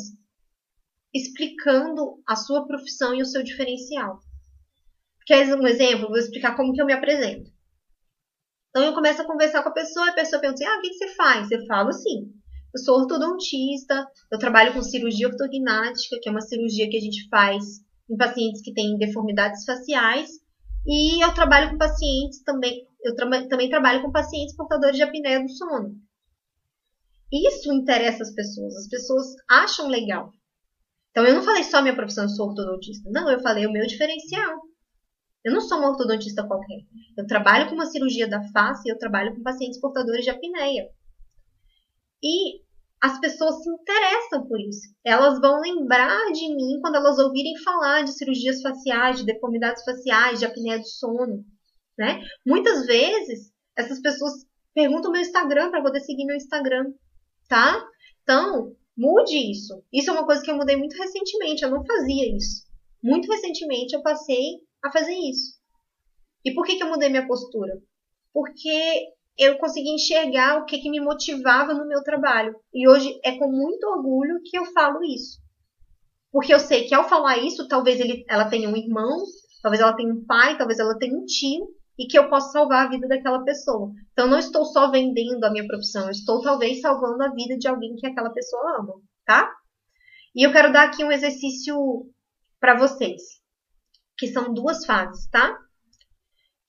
explicando 1.14 2.22
a 2.28 2.36
sua 2.36 2.68
profissão 2.68 3.16
e 3.16 3.22
o 3.22 3.26
seu 3.26 3.42
diferencial. 3.42 4.20
Quer 5.26 5.56
um 5.56 5.66
exemplo? 5.66 6.10
Vou 6.10 6.18
explicar 6.18 6.56
como 6.56 6.74
que 6.74 6.82
eu 6.82 6.86
me 6.86 6.94
apresento. 6.94 7.50
Então 8.70 8.84
eu 8.84 8.94
começo 8.94 9.22
a 9.22 9.26
conversar 9.26 9.64
com 9.64 9.70
a 9.70 9.74
pessoa, 9.74 10.08
e 10.08 10.10
a 10.10 10.14
pessoa 10.14 10.42
pergunta 10.42 10.62
assim, 10.62 10.72
ah, 10.72 10.78
o 10.78 10.82
que, 10.82 10.94
você 10.94 11.08
faz? 11.16 11.50
Eu 11.50 11.66
falo 11.66 11.90
assim, 11.90 12.34
eu 12.76 12.80
sou 12.80 13.00
ortodontista, 13.00 14.06
eu 14.30 14.38
trabalho 14.38 14.74
com 14.74 14.82
cirurgia 14.82 15.30
ortognática, 15.30 16.20
que 16.22 16.28
é 16.28 16.32
uma 16.32 16.42
cirurgia 16.42 16.90
que 16.90 16.98
a 16.98 17.00
gente 17.00 17.26
faz 17.30 17.80
em 18.10 18.18
pacientes 18.18 18.62
que 18.62 18.74
têm 18.74 18.98
deformidades 18.98 19.64
faciais, 19.64 20.30
e 20.86 21.24
eu 21.24 21.34
trabalho 21.34 21.72
com 21.72 21.78
pacientes 21.78 22.44
também, 22.44 22.86
eu 23.02 23.16
tra 23.16 23.48
também 23.48 23.70
trabalho 23.70 24.02
com 24.02 24.12
pacientes 24.12 24.56
portadores 24.58 24.98
de 24.98 25.04
apneia 25.04 25.42
do 25.42 25.50
sono. 25.50 25.96
Isso 27.32 27.72
interessa 27.72 28.24
as 28.24 28.34
pessoas. 28.36 28.76
As 28.76 28.88
pessoas 28.90 29.26
acham 29.50 29.88
legal. 29.88 30.32
Então, 31.12 31.26
eu 31.26 31.34
não 31.34 31.44
falei 31.44 31.64
só 31.64 31.82
minha 31.82 31.96
profissão, 31.96 32.26
eu 32.26 32.30
sou 32.30 32.50
ortodontista. 32.50 33.10
Não, 33.10 33.32
eu 33.32 33.40
falei 33.40 33.66
o 33.66 33.72
meu 33.72 33.88
diferencial. 33.88 34.60
Eu 35.44 35.54
não 35.54 35.62
sou 35.62 35.80
uma 35.80 35.90
ortodontista 35.90 36.46
qualquer. 36.46 36.82
Eu 37.18 37.26
trabalho 37.26 37.70
com 37.70 37.76
uma 37.76 37.86
cirurgia 37.86 38.28
da 38.28 38.44
face 38.50 38.88
e 38.88 38.92
eu 38.92 38.98
trabalho 38.98 39.34
com 39.34 39.42
pacientes 39.42 39.80
portadores 39.80 40.26
de 40.26 40.30
apneia. 40.30 40.90
E 42.22 42.65
as 43.02 43.20
pessoas 43.20 43.64
se 43.64 43.70
interessam 43.70 44.48
por 44.48 44.60
isso. 44.60 44.94
Elas 45.04 45.40
vão 45.40 45.60
lembrar 45.62 46.32
de 46.32 46.56
mim 46.56 46.80
quando 46.82 46.96
elas 46.96 47.20
ouvirem 47.20 47.58
falar 47.64 48.04
de 48.04 48.14
cirurgias 48.14 48.62
faciais, 48.62 49.18
de 49.18 49.26
deformidades 49.26 49.84
faciais, 49.84 50.40
de 50.40 50.46
apneia 50.46 50.80
do 50.80 50.88
sono. 50.88 51.44
Né? 51.98 52.22
Muitas 52.46 52.86
vezes, 52.86 53.52
essas 53.78 54.02
pessoas 54.02 54.34
perguntam 54.74 55.12
meu 55.12 55.22
Instagram 55.22 55.70
para 55.70 55.82
poder 55.82 56.02
seguir 56.02 56.26
meu 56.26 56.36
Instagram 56.36 56.92
tá? 57.48 57.84
Então, 58.24 58.76
mude 58.98 59.52
isso. 59.52 59.84
Isso 59.94 60.10
é 60.10 60.14
uma 60.14 60.26
coisa 60.26 60.42
que 60.42 60.50
eu 60.50 60.58
mudei 60.58 60.76
muito 60.76 60.98
recentemente, 60.98 61.64
eu 61.64 61.72
não 61.72 61.86
fazia 61.86 62.36
isso. 62.36 62.66
Muito 63.04 63.32
recentemente 63.32 63.96
eu 63.96 64.02
passei 64.02 64.60
a 64.84 64.92
fazer 64.92 65.14
isso. 65.14 65.56
E 66.44 66.54
por 66.54 66.66
que, 66.66 66.76
que 66.76 66.84
eu 66.84 66.90
mudei 66.90 67.10
minha 67.10 67.28
postura? 67.28 67.74
Porque 68.34 69.08
eu 69.38 69.58
consegui 69.58 69.90
enxergar 69.90 70.58
o 70.58 70.66
que, 70.66 70.78
que 70.78 70.90
me 70.90 71.00
motivava 71.00 71.74
no 71.74 71.88
meu 71.88 72.02
trabalho. 72.04 72.56
E 72.74 72.88
hoje 72.88 73.20
é 73.24 73.38
com 73.38 73.52
muito 73.52 73.84
orgulho 73.86 74.42
que 74.44 74.58
eu 74.58 74.66
falo 74.68 75.04
isso. 75.04 75.40
Porque 76.32 76.54
eu 76.54 76.60
sei 76.60 76.86
que 76.86 76.94
ao 76.94 77.08
falar 77.08 77.38
isso, 77.38 77.68
talvez 77.68 78.00
ele, 78.00 78.26
ela 78.30 78.50
tenha 78.50 78.70
um 78.70 78.76
irmão, 78.76 79.24
talvez 79.62 79.82
ela 79.82 79.96
tenha 79.96 80.14
um 80.14 80.26
pai, 80.26 80.58
talvez 80.58 80.80
ela 80.80 80.98
tenha 80.98 81.18
um 81.18 81.26
tio 81.26 81.68
e 81.98 82.08
que 82.08 82.18
eu 82.18 82.30
possa 82.30 82.52
salvar 82.52 82.86
a 82.86 82.90
vida 82.90 83.08
daquela 83.08 83.44
pessoa. 83.44 83.92
Então, 84.12 84.28
não 84.28 84.38
estou 84.38 84.66
só 84.66 84.92
vendendo 84.92 85.44
a 85.44 85.52
minha 85.52 85.66
profissão, 85.66 86.06
eu 86.06 86.12
estou 86.12 86.42
talvez 86.42 86.82
salvando 86.82 87.24
a 87.24 87.34
vida 87.34 87.58
de 87.58 87.68
alguém 87.68 87.96
que 87.96 88.06
aquela 88.06 88.30
pessoa 88.32 88.80
ama, 88.80 88.96
tá? 89.26 89.50
E 90.36 90.46
eu 90.46 90.52
quero 90.52 90.74
dar 90.74 90.90
aqui 90.90 91.04
um 91.04 91.12
exercício 91.12 91.78
para 92.60 92.78
vocês, 92.78 93.22
que 94.18 94.28
são 94.28 94.54
duas 94.54 94.86
fases, 94.86 95.30
tá? 95.30 95.58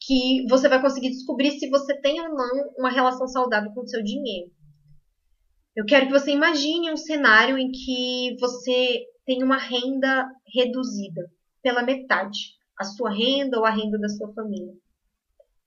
Que 0.07 0.47
você 0.49 0.69
vai 0.69 0.81
conseguir 0.81 1.11
descobrir 1.11 1.53
se 1.59 1.69
você 1.69 1.99
tem 2.01 2.21
ou 2.21 2.29
não 2.29 2.69
uma 2.79 2.91
relação 2.91 3.27
saudável 3.27 3.73
com 3.73 3.81
o 3.81 3.89
seu 3.89 4.03
dinheiro. 4.03 4.51
Eu 5.75 5.85
quero 5.85 6.07
que 6.07 6.13
você 6.13 6.31
imagine 6.31 6.93
um 6.93 6.97
cenário 6.97 7.59
em 7.59 7.71
que 7.71 8.37
você 8.39 9.05
tem 9.25 9.43
uma 9.43 9.59
renda 9.59 10.27
reduzida 10.55 11.29
pela 11.63 11.83
metade, 11.83 12.39
a 12.79 12.85
sua 12.85 13.11
renda 13.11 13.59
ou 13.59 13.65
a 13.65 13.71
renda 13.71 13.99
da 13.99 14.09
sua 14.09 14.33
família 14.33 14.73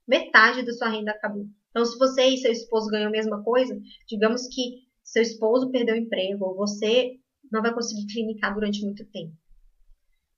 metade 0.09 0.65
da 0.65 0.73
sua 0.73 0.89
renda 0.89 1.11
acabou. 1.11 1.45
Então, 1.69 1.85
se 1.85 1.97
você 1.99 2.23
e 2.23 2.37
seu 2.37 2.51
esposo 2.51 2.89
ganham 2.89 3.09
a 3.09 3.11
mesma 3.11 3.43
coisa, 3.43 3.79
digamos 4.07 4.47
que 4.47 4.87
seu 5.03 5.21
esposo 5.21 5.69
perdeu 5.69 5.93
o 5.93 5.99
emprego 5.99 6.45
ou 6.45 6.55
você 6.55 7.11
não 7.51 7.61
vai 7.61 7.71
conseguir 7.71 8.07
clinicar 8.07 8.55
durante 8.55 8.83
muito 8.83 9.05
tempo. 9.11 9.33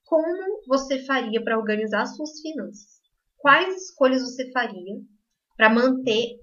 Como 0.04 0.62
você 0.68 1.06
faria 1.06 1.42
para 1.42 1.58
organizar 1.58 2.06
suas 2.06 2.42
finanças? 2.42 3.01
Quais 3.42 3.76
escolhas 3.76 4.22
você 4.22 4.52
faria 4.52 5.02
para 5.58 5.74
manter 5.74 6.40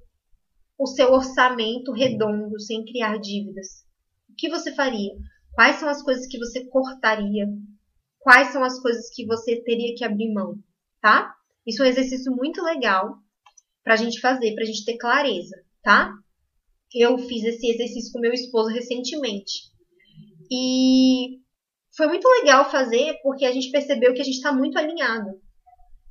o 0.76 0.86
seu 0.86 1.12
orçamento 1.12 1.92
redondo 1.92 2.58
sem 2.60 2.84
criar 2.84 3.18
dívidas? 3.18 3.84
O 4.28 4.34
que 4.36 4.48
você 4.48 4.74
faria? 4.74 5.12
Quais 5.52 5.76
são 5.76 5.88
as 5.88 6.02
coisas 6.02 6.26
que 6.26 6.38
você 6.38 6.64
cortaria? 6.66 7.46
Quais 8.18 8.48
são 8.48 8.64
as 8.64 8.80
coisas 8.80 9.14
que 9.14 9.24
você 9.26 9.62
teria 9.62 9.94
que 9.94 10.04
abrir 10.04 10.32
mão? 10.32 10.56
Tá? 11.00 11.32
Isso 11.64 11.82
é 11.82 11.86
um 11.86 11.88
exercício 11.88 12.34
muito 12.34 12.62
legal 12.62 13.16
para 13.84 13.94
a 13.94 13.96
gente 13.96 14.20
fazer, 14.20 14.54
para 14.54 14.64
a 14.64 14.66
gente 14.66 14.84
ter 14.84 14.96
clareza, 14.98 15.56
tá? 15.82 16.12
Eu 16.92 17.16
fiz 17.18 17.44
esse 17.44 17.70
exercício 17.70 18.12
com 18.12 18.20
meu 18.20 18.32
esposo 18.32 18.70
recentemente. 18.70 19.70
E 20.50 21.38
foi 21.96 22.08
muito 22.08 22.26
legal 22.40 22.68
fazer 22.70 23.14
porque 23.22 23.44
a 23.44 23.52
gente 23.52 23.70
percebeu 23.70 24.12
que 24.14 24.20
a 24.20 24.24
gente 24.24 24.36
está 24.36 24.52
muito 24.52 24.76
alinhado. 24.78 25.40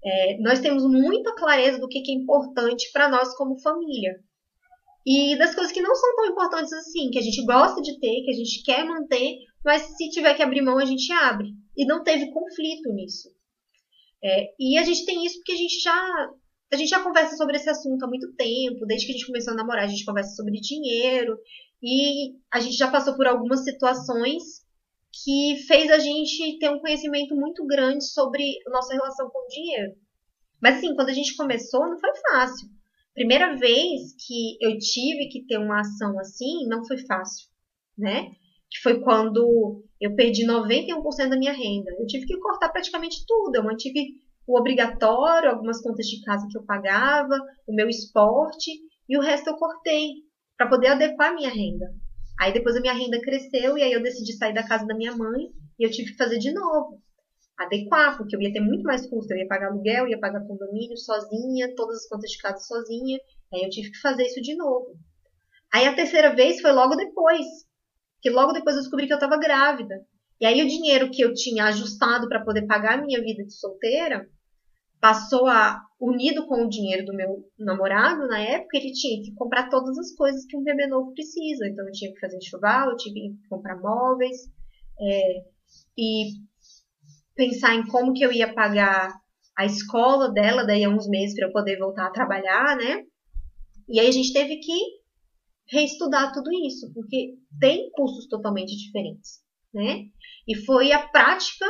É, 0.07 0.37
nós 0.39 0.61
temos 0.61 0.83
muita 0.83 1.35
clareza 1.35 1.79
do 1.79 1.87
que, 1.89 1.99
é 1.99 2.13
importante 2.13 2.89
para 2.93 3.09
nós 3.09 3.35
como 3.35 3.59
família. 3.59 4.15
E 5.05 5.37
das 5.37 5.53
coisas 5.53 5.73
que 5.73 5.81
não 5.81 5.93
são 5.93 6.15
tão 6.15 6.27
importantes 6.27 6.71
assim, 6.71 7.09
que 7.11 7.19
a 7.19 7.21
gente 7.21 7.43
gosta 7.45 7.81
de 7.81 7.99
ter, 7.99 8.23
que 8.23 8.31
a 8.31 8.33
gente 8.33 8.63
quer 8.63 8.85
manter, 8.85 9.35
mas 9.65 9.81
se 9.97 10.09
tiver 10.09 10.33
que 10.33 10.41
abrir 10.41 10.61
mão, 10.61 10.77
a 10.77 10.85
gente 10.85 11.11
abre. 11.11 11.49
E 11.75 11.85
não 11.85 12.03
teve 12.03 12.31
conflito 12.31 12.89
nisso. 12.93 13.29
É, 14.23 14.47
e 14.57 14.77
a 14.77 14.83
gente 14.83 15.05
tem 15.05 15.25
isso 15.25 15.35
porque 15.37 15.51
a 15.51 15.57
gente 15.57 15.79
já 15.81 16.29
a 16.71 16.75
gente 16.75 16.89
já 16.89 17.01
conversa 17.01 17.37
sobre 17.37 17.55
esse 17.55 17.69
assunto 17.69 18.03
há 18.03 18.07
muito 18.07 18.33
tempo, 18.33 18.85
desde 18.85 19.05
que 19.05 19.13
a 19.13 19.15
gente 19.15 19.27
começou 19.27 19.53
a 19.53 19.55
namorar, 19.55 19.85
a 19.85 19.87
gente 19.87 20.03
conversa 20.03 20.35
sobre 20.35 20.59
dinheiro 20.59 21.37
e 21.81 22.33
a 22.51 22.59
gente 22.59 22.75
já 22.75 22.89
passou 22.89 23.15
por 23.15 23.25
algumas 23.25 23.63
situações 23.63 24.66
que 25.11 25.63
fez 25.67 25.89
a 25.89 25.99
gente 25.99 26.59
ter 26.59 26.69
um 26.69 26.79
conhecimento 26.79 27.35
muito 27.35 27.65
grande 27.65 28.05
sobre 28.05 28.43
nossa 28.67 28.93
relação 28.93 29.29
com 29.29 29.39
o 29.39 29.47
dinheiro. 29.47 29.93
Mas 30.61 30.77
assim, 30.77 30.95
quando 30.95 31.09
a 31.09 31.13
gente 31.13 31.35
começou, 31.35 31.87
não 31.87 31.99
foi 31.99 32.11
fácil. 32.31 32.67
Primeira 33.13 33.55
vez 33.55 34.13
que 34.25 34.57
eu 34.61 34.77
tive 34.77 35.29
que 35.29 35.45
ter 35.45 35.57
uma 35.57 35.79
ação 35.79 36.19
assim, 36.19 36.67
não 36.67 36.85
foi 36.85 36.97
fácil, 36.99 37.47
né? 37.97 38.31
Que 38.69 38.79
foi 38.83 39.01
quando 39.01 39.83
eu 39.99 40.15
perdi 40.15 40.45
91% 40.45 41.29
da 41.29 41.37
minha 41.37 41.53
renda. 41.53 41.91
Eu 41.97 42.05
tive 42.05 42.25
que 42.25 42.37
cortar 42.39 42.69
praticamente 42.69 43.25
tudo. 43.25 43.55
Eu 43.55 43.63
mantive 43.63 44.17
o 44.45 44.57
obrigatório, 44.57 45.49
algumas 45.49 45.81
contas 45.81 46.05
de 46.05 46.23
casa 46.23 46.47
que 46.49 46.57
eu 46.57 46.63
pagava, 46.63 47.37
o 47.67 47.73
meu 47.73 47.89
esporte 47.89 48.71
e 49.09 49.17
o 49.17 49.21
resto 49.21 49.49
eu 49.49 49.57
cortei 49.57 50.09
para 50.57 50.69
poder 50.69 50.87
adequar 50.87 51.31
a 51.31 51.35
minha 51.35 51.49
renda. 51.49 51.93
Aí 52.39 52.53
depois 52.53 52.75
a 52.75 52.81
minha 52.81 52.93
renda 52.93 53.19
cresceu 53.19 53.77
e 53.77 53.83
aí 53.83 53.91
eu 53.91 54.01
decidi 54.01 54.33
sair 54.33 54.53
da 54.53 54.67
casa 54.67 54.85
da 54.85 54.95
minha 54.95 55.15
mãe 55.15 55.51
e 55.79 55.83
eu 55.83 55.91
tive 55.91 56.11
que 56.11 56.17
fazer 56.17 56.37
de 56.37 56.53
novo. 56.53 57.01
Adequar, 57.57 58.17
porque 58.17 58.35
eu 58.35 58.41
ia 58.41 58.53
ter 58.53 58.59
muito 58.59 58.83
mais 58.83 59.09
custo. 59.09 59.33
Eu 59.33 59.37
ia 59.39 59.47
pagar 59.47 59.69
aluguel, 59.71 60.07
ia 60.07 60.19
pagar 60.19 60.45
condomínio 60.45 60.95
sozinha, 60.97 61.73
todas 61.75 61.97
as 61.97 62.07
contas 62.07 62.29
de 62.29 62.37
casa 62.37 62.59
sozinha. 62.59 63.19
Aí 63.51 63.63
eu 63.63 63.69
tive 63.69 63.89
que 63.89 63.99
fazer 63.99 64.23
isso 64.23 64.41
de 64.41 64.55
novo. 64.55 64.95
Aí 65.73 65.85
a 65.85 65.95
terceira 65.95 66.35
vez 66.35 66.61
foi 66.61 66.71
logo 66.71 66.95
depois. 66.95 67.45
Que 68.21 68.29
logo 68.29 68.53
depois 68.53 68.75
eu 68.75 68.81
descobri 68.81 69.07
que 69.07 69.13
eu 69.13 69.17
estava 69.17 69.39
grávida. 69.39 69.95
E 70.39 70.45
aí 70.45 70.61
o 70.61 70.67
dinheiro 70.67 71.09
que 71.09 71.21
eu 71.21 71.33
tinha 71.33 71.65
ajustado 71.65 72.27
para 72.27 72.43
poder 72.43 72.67
pagar 72.67 72.99
a 72.99 73.01
minha 73.01 73.19
vida 73.19 73.43
de 73.43 73.53
solteira 73.53 74.29
passou 75.01 75.47
a 75.47 75.81
unido 75.99 76.45
com 76.45 76.63
o 76.63 76.69
dinheiro 76.69 77.05
do 77.05 77.13
meu 77.13 77.43
namorado 77.57 78.27
na 78.27 78.39
época, 78.39 78.77
ele 78.77 78.91
tinha 78.91 79.21
que 79.23 79.33
comprar 79.33 79.69
todas 79.69 79.97
as 79.97 80.13
coisas 80.13 80.45
que 80.45 80.55
um 80.55 80.63
bebê 80.63 80.87
novo 80.87 81.13
precisa. 81.13 81.67
Então 81.67 81.85
eu 81.85 81.91
tinha 81.91 82.13
que 82.13 82.19
fazer 82.19 82.37
enxoval, 82.37 82.91
eu 82.91 82.97
tive 82.97 83.19
que 83.19 83.47
comprar 83.49 83.79
móveis 83.79 84.37
é, 84.99 85.43
e 85.97 86.33
pensar 87.35 87.75
em 87.75 87.85
como 87.87 88.13
que 88.13 88.23
eu 88.23 88.31
ia 88.31 88.53
pagar 88.53 89.13
a 89.57 89.65
escola 89.65 90.31
dela 90.31 90.63
daí 90.65 90.83
a 90.83 90.89
uns 90.89 91.07
meses 91.07 91.35
para 91.35 91.47
eu 91.47 91.51
poder 91.51 91.77
voltar 91.77 92.07
a 92.07 92.11
trabalhar, 92.11 92.77
né? 92.77 93.03
E 93.89 93.99
aí 93.99 94.07
a 94.07 94.11
gente 94.11 94.33
teve 94.33 94.57
que 94.57 94.77
reestudar 95.69 96.31
tudo 96.31 96.49
isso, 96.65 96.91
porque 96.93 97.35
tem 97.59 97.89
custos 97.91 98.27
totalmente 98.27 98.75
diferentes, 98.75 99.41
né? 99.73 100.05
E 100.47 100.55
foi 100.55 100.91
a 100.91 101.07
prática 101.07 101.65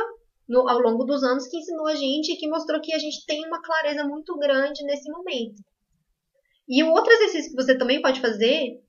no, 0.48 0.68
ao 0.68 0.78
longo 0.78 1.04
dos 1.04 1.22
anos 1.22 1.46
que 1.46 1.58
ensinou 1.58 1.86
a 1.86 1.94
gente 1.94 2.32
e 2.32 2.36
que 2.36 2.48
mostrou 2.48 2.80
que 2.80 2.94
a 2.94 2.98
gente 2.98 3.24
tem 3.26 3.44
uma 3.46 3.60
clareza 3.60 4.04
muito 4.04 4.36
grande 4.38 4.82
nesse 4.84 5.10
momento. 5.10 5.62
E 6.68 6.82
o 6.82 6.90
outro 6.90 7.12
exercício 7.12 7.50
que 7.50 7.62
você 7.62 7.76
também 7.76 8.00
pode 8.00 8.20
fazer, 8.20 8.80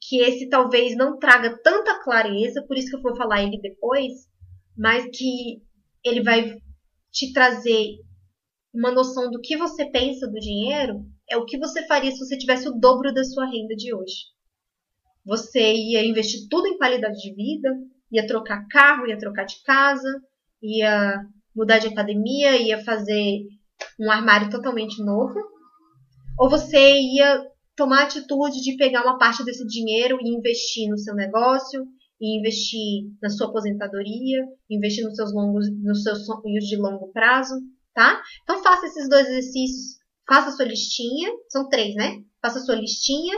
que 0.00 0.20
esse 0.20 0.48
talvez 0.48 0.96
não 0.96 1.18
traga 1.18 1.58
tanta 1.62 2.02
clareza, 2.02 2.64
por 2.66 2.76
isso 2.76 2.90
que 2.90 2.96
eu 2.96 3.02
vou 3.02 3.16
falar 3.16 3.42
ele 3.42 3.60
depois, 3.60 4.28
mas 4.76 5.04
que 5.12 5.62
ele 6.04 6.22
vai 6.22 6.56
te 7.10 7.32
trazer 7.32 7.96
uma 8.72 8.92
noção 8.92 9.30
do 9.30 9.40
que 9.40 9.56
você 9.56 9.84
pensa 9.90 10.28
do 10.28 10.38
dinheiro, 10.38 11.04
é 11.28 11.36
o 11.36 11.44
que 11.44 11.58
você 11.58 11.86
faria 11.86 12.10
se 12.10 12.18
você 12.18 12.38
tivesse 12.38 12.68
o 12.68 12.78
dobro 12.78 13.12
da 13.12 13.24
sua 13.24 13.46
renda 13.46 13.74
de 13.74 13.94
hoje. 13.94 14.26
Você 15.24 15.60
ia 15.74 16.04
investir 16.04 16.48
tudo 16.48 16.66
em 16.66 16.78
qualidade 16.78 17.20
de 17.20 17.34
vida, 17.34 17.68
ia 18.10 18.26
trocar 18.26 18.66
carro, 18.68 19.06
ia 19.06 19.18
trocar 19.18 19.44
de 19.44 19.62
casa, 19.62 20.08
ia 20.62 21.20
mudar 21.54 21.78
de 21.78 21.88
academia, 21.88 22.56
ia 22.56 22.82
fazer 22.84 23.40
um 23.98 24.10
armário 24.10 24.50
totalmente 24.50 25.02
novo, 25.02 25.38
ou 26.38 26.48
você 26.48 26.98
ia 26.98 27.42
tomar 27.76 28.00
a 28.00 28.04
atitude 28.04 28.60
de 28.60 28.76
pegar 28.76 29.02
uma 29.02 29.18
parte 29.18 29.44
desse 29.44 29.66
dinheiro 29.66 30.18
e 30.20 30.36
investir 30.36 30.88
no 30.88 30.98
seu 30.98 31.14
negócio, 31.14 31.86
e 32.20 32.38
investir 32.38 33.10
na 33.22 33.30
sua 33.30 33.48
aposentadoria, 33.48 34.44
investir 34.68 35.04
nos 35.04 35.16
seus 35.16 35.32
longos, 35.32 35.66
nos 35.82 36.02
seus 36.02 36.26
sonhos 36.26 36.66
de 36.66 36.76
longo 36.76 37.10
prazo, 37.12 37.54
tá? 37.94 38.20
Então 38.42 38.62
faça 38.62 38.86
esses 38.86 39.08
dois 39.08 39.26
exercícios, 39.26 39.98
faça 40.28 40.50
a 40.50 40.52
sua 40.52 40.66
listinha, 40.66 41.30
são 41.48 41.68
três, 41.68 41.94
né? 41.94 42.22
Faça 42.42 42.58
a 42.58 42.62
sua 42.62 42.74
listinha 42.74 43.34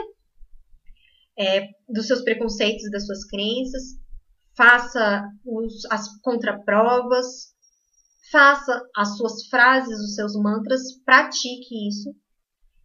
é, 1.39 1.69
dos 1.87 2.07
seus 2.07 2.21
preconceitos 2.21 2.91
das 2.91 3.05
suas 3.05 3.25
crenças, 3.25 3.97
faça 4.55 5.23
os, 5.45 5.85
as 5.91 6.19
contraprovas, 6.21 7.53
faça 8.31 8.81
as 8.95 9.17
suas 9.17 9.47
frases, 9.47 9.99
os 9.99 10.15
seus 10.15 10.35
mantras, 10.35 10.81
pratique 11.05 11.87
isso. 11.87 12.15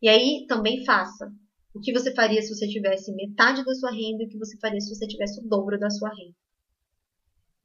E 0.01 0.09
aí 0.09 0.47
também 0.47 0.85
faça 0.85 1.33
o 1.75 1.81
que 1.81 1.93
você 1.93 2.15
faria 2.15 2.43
se 2.43 2.55
você 2.55 2.69
tivesse 2.69 3.15
metade 3.15 3.65
da 3.65 3.75
sua 3.75 3.91
renda 3.91 4.23
e 4.23 4.27
o 4.27 4.29
que 4.29 4.39
você 4.39 4.59
faria 4.59 4.81
se 4.81 4.95
você 4.95 5.07
tivesse 5.07 5.41
o 5.41 5.49
dobro 5.49 5.79
da 5.79 5.91
sua 5.91 6.11
renda. 6.11 6.35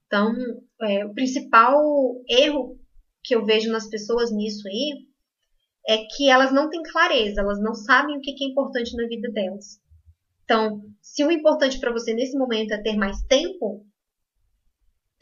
Então, 0.08 0.34
é, 0.82 1.06
o 1.06 1.14
principal 1.14 1.82
erro 2.30 2.80
que 3.24 3.36
eu 3.36 3.46
vejo 3.46 3.72
nas 3.72 3.90
pessoas 3.90 4.32
nisso 4.32 4.68
aí 4.68 5.08
é 5.88 6.06
que 6.06 6.30
elas 6.30 6.54
não 6.54 6.70
têm 6.70 6.84
clareza, 6.84 7.42
elas 7.42 7.60
não 7.60 7.74
sabem 7.74 8.18
o 8.18 8.22
que 8.22 8.32
é 8.32 8.48
importante 8.48 8.96
na 8.96 9.08
vida 9.08 9.32
delas. 9.32 9.82
Então, 10.44 10.82
se 11.02 11.24
o 11.24 11.32
importante 11.32 11.80
para 11.80 11.92
você 11.92 12.14
nesse 12.14 12.38
momento 12.38 12.72
é 12.72 12.82
ter 12.82 12.96
mais 12.96 13.22
tempo, 13.24 13.86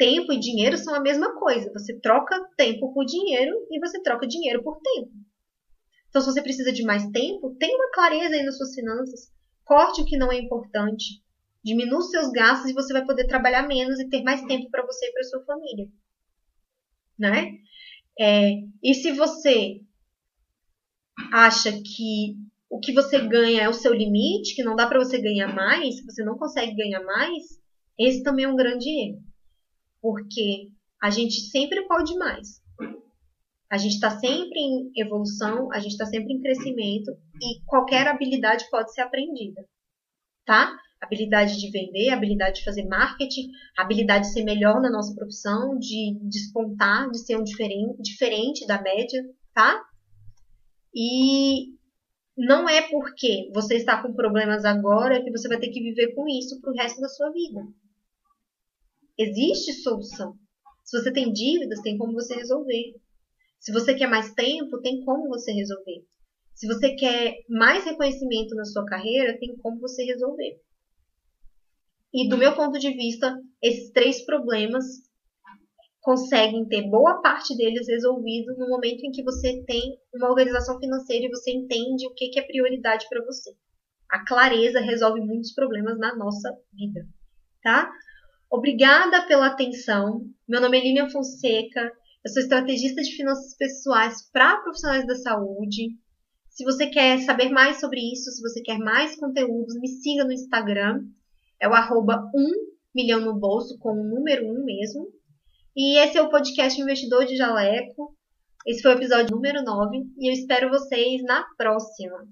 tempo 0.02 0.34
e 0.34 0.40
dinheiro 0.40 0.76
são 0.80 0.96
a 0.96 1.00
mesma 1.00 1.38
coisa. 1.38 1.72
Você 1.74 2.00
troca 2.00 2.36
tempo 2.58 2.92
por 2.92 3.06
dinheiro 3.06 3.56
e 3.70 3.80
você 3.80 4.02
troca 4.02 4.28
dinheiro 4.28 4.64
por 4.64 4.82
tempo. 4.82 5.12
Então, 6.10 6.20
se 6.24 6.32
você 6.34 6.42
precisa 6.42 6.74
de 6.74 6.82
mais 6.82 7.06
tempo, 7.12 7.56
tenha 7.60 7.76
uma 7.76 7.92
clareza 7.92 8.34
aí 8.34 8.44
nas 8.44 8.58
suas 8.58 8.74
finanças. 8.74 9.32
Corte 9.64 10.02
o 10.02 10.06
que 10.06 10.18
não 10.18 10.32
é 10.32 10.40
importante. 10.40 11.22
Diminua 11.64 12.00
os 12.00 12.10
seus 12.10 12.32
gastos 12.32 12.72
e 12.72 12.74
você 12.74 12.92
vai 12.92 13.06
poder 13.06 13.28
trabalhar 13.28 13.68
menos 13.68 14.00
e 14.00 14.10
ter 14.10 14.24
mais 14.24 14.42
tempo 14.46 14.72
para 14.72 14.84
você 14.84 15.06
e 15.06 15.14
para 15.14 15.24
sua 15.24 15.46
família. 15.46 15.88
Né? 17.20 17.52
É, 18.20 18.54
e 18.84 18.96
se 18.96 19.12
você 19.12 19.82
acha 21.32 21.72
que 21.74 22.38
o 22.72 22.80
que 22.80 22.92
você 22.92 23.20
ganha 23.28 23.62
é 23.62 23.70
o 23.70 23.74
seu 23.74 23.94
limite, 23.94 24.56
que 24.56 24.64
não 24.64 24.76
dá 24.76 24.88
para 24.88 24.98
você 24.98 25.22
ganhar 25.22 25.54
mais, 25.54 26.00
que 26.00 26.12
você 26.12 26.24
não 26.24 26.40
consegue 26.40 26.74
ganhar 26.74 27.04
mais, 27.04 27.62
esse 28.00 28.24
também 28.24 28.46
é 28.46 28.48
um 28.48 28.56
grande 28.56 28.90
erro 28.90 29.31
porque 30.02 30.70
a 31.02 31.10
gente 31.10 31.42
sempre 31.50 31.88
pode 31.88 32.16
mais. 32.18 32.62
A 33.70 33.78
gente 33.78 33.94
está 33.94 34.10
sempre 34.20 34.60
em 34.60 34.92
evolução, 34.98 35.72
a 35.72 35.80
gente 35.80 35.94
está 35.94 36.06
sempre 36.06 36.34
em 36.34 36.42
crescimento 36.42 37.12
e 37.42 37.64
qualquer 37.66 38.06
habilidade 38.08 38.70
pode 38.70 38.94
ser 38.94 39.02
aprendida, 39.02 39.66
tá? 40.46 40.78
Habilidade 41.00 41.58
de 41.58 41.72
vender, 41.72 42.10
habilidade 42.10 42.60
de 42.60 42.66
fazer 42.66 42.84
marketing, 42.86 43.50
habilidade 43.78 44.28
de 44.28 44.34
ser 44.34 44.44
melhor 44.44 44.82
na 44.82 44.92
nossa 44.92 45.16
profissão, 45.16 45.80
de 45.80 46.20
despontar, 46.30 47.10
de 47.10 47.20
ser 47.20 47.38
um 47.38 47.44
diferente, 47.44 48.02
diferente 48.02 48.68
da 48.68 48.82
média, 48.82 49.24
tá? 49.54 49.82
E 50.94 51.74
não 52.38 52.68
é 52.68 52.82
porque 52.90 53.50
você 53.54 53.76
está 53.76 54.02
com 54.02 54.14
problemas 54.14 54.66
agora 54.66 55.24
que 55.24 55.32
você 55.32 55.48
vai 55.48 55.60
ter 55.60 55.70
que 55.70 55.82
viver 55.82 56.14
com 56.14 56.28
isso 56.28 56.60
para 56.60 56.72
o 56.72 56.76
resto 56.76 57.00
da 57.00 57.08
sua 57.08 57.32
vida. 57.32 57.62
Existe 59.18 59.74
solução. 59.74 60.36
Se 60.84 61.00
você 61.00 61.12
tem 61.12 61.32
dívidas, 61.32 61.82
tem 61.82 61.98
como 61.98 62.14
você 62.14 62.36
resolver. 62.36 62.96
Se 63.60 63.72
você 63.72 63.94
quer 63.94 64.08
mais 64.08 64.34
tempo, 64.34 64.82
tem 64.82 65.04
como 65.06 65.30
você 65.30 65.52
resolver. 65.52 66.04
Se 66.54 66.68
você 66.68 66.96
quer 66.96 67.36
mais 67.50 67.86
reconhecimento 67.86 68.56
na 68.56 68.66
sua 68.66 68.86
carreira, 68.86 69.38
tem 69.40 69.56
como 69.58 69.80
você 69.80 70.04
resolver. 70.04 70.60
E 72.14 72.28
do 72.28 72.38
meu 72.38 72.56
ponto 72.56 72.78
de 72.78 72.92
vista, 72.92 73.40
esses 73.62 73.92
três 73.92 74.26
problemas 74.26 74.84
conseguem 76.02 76.68
ter 76.68 76.90
boa 76.90 77.22
parte 77.22 77.56
deles 77.56 77.88
resolvidos 77.88 78.58
no 78.58 78.68
momento 78.68 79.06
em 79.06 79.12
que 79.12 79.24
você 79.24 79.64
tem 79.66 79.98
uma 80.14 80.30
organização 80.30 80.80
financeira 80.80 81.26
e 81.26 81.30
você 81.30 81.52
entende 81.52 82.08
o 82.08 82.14
que 82.14 82.38
é 82.38 82.46
prioridade 82.46 83.06
para 83.08 83.24
você. 83.24 83.52
A 84.10 84.26
clareza 84.26 84.80
resolve 84.82 85.22
muitos 85.22 85.54
problemas 85.54 85.98
na 85.98 86.16
nossa 86.18 86.52
vida, 86.74 87.08
tá? 87.64 87.90
Obrigada 88.52 89.26
pela 89.28 89.48
atenção. 89.48 90.26
Meu 90.46 90.60
nome 90.60 90.78
é 90.78 90.84
Lilian 90.84 91.10
Fonseca. 91.10 91.90
Eu 92.22 92.32
sou 92.34 92.42
estrategista 92.42 93.02
de 93.02 93.16
finanças 93.16 93.56
pessoais 93.56 94.30
para 94.30 94.58
profissionais 94.58 95.08
da 95.08 95.16
saúde. 95.16 95.96
Se 96.50 96.66
você 96.66 96.88
quer 96.88 97.22
saber 97.22 97.50
mais 97.50 97.80
sobre 97.80 98.02
isso, 98.12 98.30
se 98.30 98.42
você 98.42 98.62
quer 98.62 98.78
mais 98.78 99.16
conteúdos, 99.16 99.80
me 99.80 99.88
siga 99.88 100.26
no 100.26 100.34
Instagram. 100.34 101.02
É 101.62 101.70
o 101.70 101.74
arroba 101.74 102.30
1 102.36 102.52
milhão 102.94 103.22
no 103.22 103.40
bolso, 103.40 103.80
com 103.80 103.94
o 103.94 104.04
número 104.04 104.46
1 104.46 104.66
mesmo. 104.66 105.08
E 105.74 105.98
esse 106.00 106.18
é 106.18 106.22
o 106.22 106.30
podcast 106.30 106.80
Investidor 106.80 107.26
de 107.26 107.38
Jaleco. 107.38 108.14
Esse 108.68 108.82
foi 108.82 108.92
o 108.92 108.98
episódio 108.98 109.34
número 109.34 109.64
9 109.64 109.98
e 110.18 110.30
eu 110.30 110.34
espero 110.34 110.70
vocês 110.70 111.24
na 111.24 111.46
próxima. 111.58 112.28